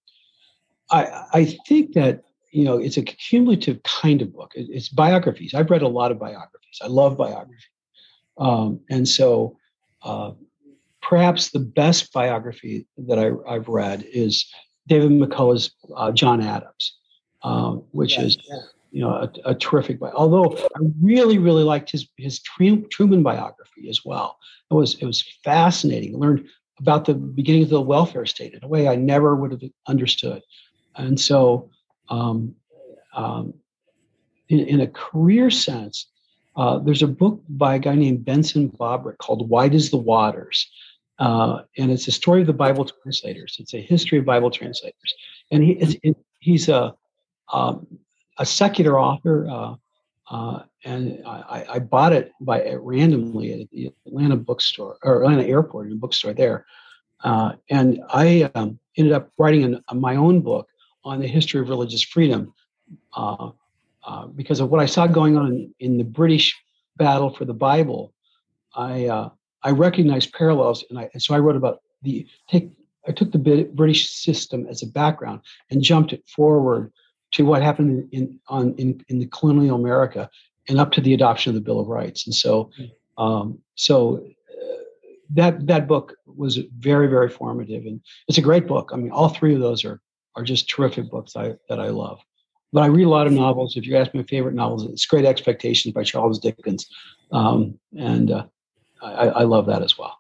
I, 0.90 1.24
I 1.33 1.44
think 1.66 1.94
that 1.94 2.24
you 2.51 2.65
know, 2.65 2.79
it's 2.79 2.97
a 2.97 3.03
cumulative 3.03 3.83
kind 3.85 4.23
of 4.23 4.33
book. 4.33 4.53
It's 4.55 4.89
biographies. 4.89 5.55
I've 5.55 5.71
read 5.71 5.83
a 5.83 5.89
lot 5.89 6.11
of 6.11 6.19
biographies. 6.19 6.79
I 6.83 6.89
love 6.89 7.17
biography. 7.17 7.63
Um, 8.39 8.81
and 8.91 9.09
so 9.09 9.57
uh, 10.03 10.33
perhaps 11.03 11.51
the 11.51 11.61
best 11.61 12.13
biography 12.13 12.87
that 12.99 13.19
I, 13.19 13.53
have 13.53 13.69
read 13.69 14.05
is 14.13 14.47
David 14.89 15.11
McCullough's 15.13 15.71
uh, 15.95 16.11
John 16.11 16.41
Adams, 16.41 16.99
um, 17.43 17.85
which 17.93 18.17
yeah, 18.17 18.25
is, 18.25 18.39
yeah. 18.49 18.57
you 18.91 19.01
know, 19.03 19.11
a, 19.11 19.51
a 19.51 19.55
terrific 19.55 20.01
book. 20.01 20.13
Although 20.17 20.57
I 20.57 20.81
really, 21.01 21.39
really 21.39 21.65
liked 21.65 21.91
his, 21.91 22.09
his 22.17 22.41
Truman 22.41 23.23
biography 23.23 23.89
as 23.89 24.05
well. 24.05 24.39
It 24.71 24.75
was, 24.75 24.95
it 24.97 25.05
was 25.05 25.23
fascinating. 25.45 26.15
I 26.15 26.19
learned 26.19 26.49
about 26.81 27.05
the 27.05 27.15
beginning 27.15 27.63
of 27.63 27.69
the 27.69 27.81
welfare 27.81 28.27
state 28.27 28.55
in 28.55 28.65
a 28.65 28.69
way 28.69 28.89
I 28.89 28.97
never 28.97 29.37
would 29.37 29.53
have 29.53 29.63
understood. 29.87 30.43
And 30.97 31.21
so 31.21 31.71
um, 32.11 32.55
um, 33.14 33.55
in, 34.49 34.61
in, 34.61 34.81
a 34.81 34.87
career 34.87 35.51
sense, 35.51 36.07
uh, 36.57 36.79
there's 36.79 37.03
a 37.03 37.09
book 37.09 37.40
by 37.49 37.77
a 37.77 37.79
guy 37.79 37.94
named 37.94 38.25
Benson 38.25 38.68
Bobrick 38.68 39.18
called 39.18 39.49
Wide 39.49 39.75
as 39.75 39.90
the 39.90 39.96
Waters. 39.96 40.70
Uh, 41.18 41.62
and 41.79 41.90
it's 41.90 42.09
a 42.09 42.12
story 42.12 42.40
of 42.40 42.46
the 42.46 42.53
Bible 42.53 42.85
translators. 42.85 43.57
It's 43.61 43.75
a 43.75 43.81
history 43.81 44.18
of 44.18 44.25
Bible 44.25 44.51
translators. 44.51 45.14
And 45.51 45.62
he, 45.62 45.73
it, 45.73 46.16
he's 46.38 46.68
a, 46.68 46.94
um, 47.53 47.87
a 48.38 48.46
secular 48.46 48.99
author. 48.99 49.49
Uh, 49.49 49.75
uh, 50.31 50.62
and 50.85 51.23
I, 51.27 51.66
I, 51.68 51.79
bought 51.81 52.12
it 52.12 52.33
by 52.40 52.73
randomly 52.75 53.62
at 53.62 53.70
the 53.70 53.92
Atlanta 54.07 54.37
bookstore 54.37 54.96
or 55.03 55.25
Atlanta 55.25 55.44
airport 55.44 55.88
in 55.88 55.92
a 55.92 55.96
bookstore 55.96 56.33
there. 56.33 56.64
Uh, 57.23 57.53
and 57.68 58.01
I 58.09 58.51
um, 58.55 58.79
ended 58.96 59.12
up 59.12 59.31
writing 59.38 59.64
an, 59.64 59.83
my 59.92 60.16
own 60.16 60.40
book 60.40 60.70
on 61.05 61.21
the 61.21 61.27
history 61.27 61.61
of 61.61 61.69
religious 61.69 62.03
freedom 62.03 62.53
uh, 63.15 63.51
uh, 64.05 64.27
because 64.27 64.61
of 64.61 64.71
what 64.71 64.81
I 64.81 64.87
saw 64.87 65.07
going 65.07 65.37
on 65.37 65.47
in, 65.47 65.75
in, 65.81 65.99
the 65.99 66.05
British 66.05 66.57
battle 66.97 67.31
for 67.31 67.45
the 67.45 67.55
Bible. 67.55 68.13
I 68.75 69.07
uh, 69.07 69.31
I 69.63 69.71
recognized 69.71 70.33
parallels, 70.33 70.85
and, 70.91 70.99
I, 70.99 71.11
and 71.13 71.23
so 71.23 71.35
I 71.35 71.39
wrote 71.39 71.57
about 71.57 71.83
the 72.03 72.27
take. 72.49 72.71
I 73.09 73.13
took 73.13 73.33
the 73.33 73.69
British 73.75 74.11
system 74.11 74.67
as 74.69 74.83
a 74.83 74.87
background 74.87 75.41
and 75.71 75.83
jumped 75.83 76.13
it 76.13 76.23
forward 76.29 76.93
to 77.33 77.45
what 77.45 77.63
happened 77.63 78.09
in 78.13 78.39
on 78.49 78.75
in, 78.75 79.05
in 79.09 79.19
the 79.19 79.27
colonial 79.27 79.77
America 79.77 80.29
and 80.69 80.79
up 80.79 80.93
to 80.93 81.01
the 81.01 81.15
adoption 81.15 81.51
of 81.51 81.55
the 81.55 81.61
Bill 81.61 81.81
of 81.81 81.89
Rights. 81.89 82.27
And 82.27 82.35
so, 82.35 82.71
hmm. 82.77 83.23
um, 83.23 83.59
so 83.75 84.25
uh, 84.51 84.77
that 85.31 85.67
that 85.67 85.89
book 85.89 86.15
was 86.27 86.59
very 86.79 87.07
very 87.07 87.29
formative, 87.29 87.87
and 87.87 88.01
it's 88.29 88.39
a 88.39 88.43
great 88.43 88.67
book. 88.67 88.91
I 88.93 88.97
mean, 88.97 89.11
all 89.11 89.29
three 89.29 89.55
of 89.55 89.61
those 89.61 89.85
are 89.85 90.01
are 90.37 90.43
just 90.43 90.69
terrific 90.69 91.11
books 91.11 91.37
I, 91.37 91.55
that 91.69 91.81
I 91.81 91.88
love. 91.88 92.21
But 92.73 92.83
I 92.83 92.87
read 92.87 93.05
a 93.05 93.09
lot 93.09 93.27
of 93.27 93.33
novels. 93.33 93.77
If 93.77 93.87
you 93.87 93.97
ask 93.97 94.14
my 94.14 94.23
favorite 94.25 94.55
novels, 94.55 94.85
it's 94.85 95.05
Great 95.07 95.25
Expectations 95.25 95.93
by 95.93 96.05
Charles 96.05 96.38
Dickens, 96.38 96.88
um, 97.33 97.79
and 97.97 98.31
uh, 98.31 98.47
I, 99.03 99.29
I, 99.29 99.43
love 99.43 99.66
that 99.66 99.83
as 99.83 99.99
well. 99.99 100.19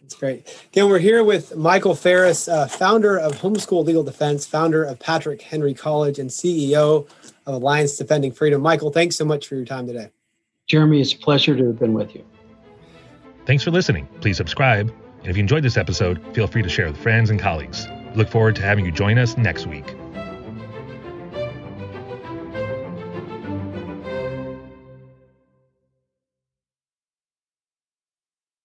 That's 0.00 0.14
great. 0.14 0.66
Again, 0.72 0.88
we're 0.88 0.98
here 0.98 1.22
with 1.22 1.54
Michael 1.54 1.94
Farris, 1.94 2.48
uh, 2.48 2.66
founder 2.66 3.18
of 3.18 3.32
Homeschool 3.40 3.84
Legal 3.84 4.02
Defense, 4.02 4.46
founder 4.46 4.82
of 4.84 4.98
Patrick 4.98 5.42
Henry 5.42 5.74
College, 5.74 6.18
and 6.18 6.30
CEO 6.30 7.06
of 7.46 7.54
Alliance 7.54 7.96
Defending 7.96 8.32
Freedom. 8.32 8.62
Michael, 8.62 8.90
thanks 8.90 9.16
so 9.16 9.24
much 9.24 9.46
for 9.46 9.56
your 9.56 9.66
time 9.66 9.86
today. 9.86 10.10
Jeremy, 10.66 11.00
it's 11.00 11.12
a 11.12 11.18
pleasure 11.18 11.56
to 11.56 11.66
have 11.66 11.78
been 11.78 11.92
with 11.92 12.14
you. 12.14 12.24
Thanks 13.44 13.64
for 13.64 13.70
listening. 13.70 14.08
Please 14.20 14.36
subscribe. 14.36 14.92
And 15.20 15.30
if 15.30 15.36
you 15.36 15.40
enjoyed 15.40 15.62
this 15.62 15.76
episode, 15.76 16.20
feel 16.34 16.46
free 16.46 16.62
to 16.62 16.68
share 16.68 16.86
with 16.86 16.96
friends 16.96 17.30
and 17.30 17.38
colleagues. 17.38 17.86
Look 18.14 18.28
forward 18.28 18.56
to 18.56 18.62
having 18.62 18.84
you 18.84 18.92
join 18.92 19.18
us 19.18 19.36
next 19.36 19.66
week. 19.66 19.94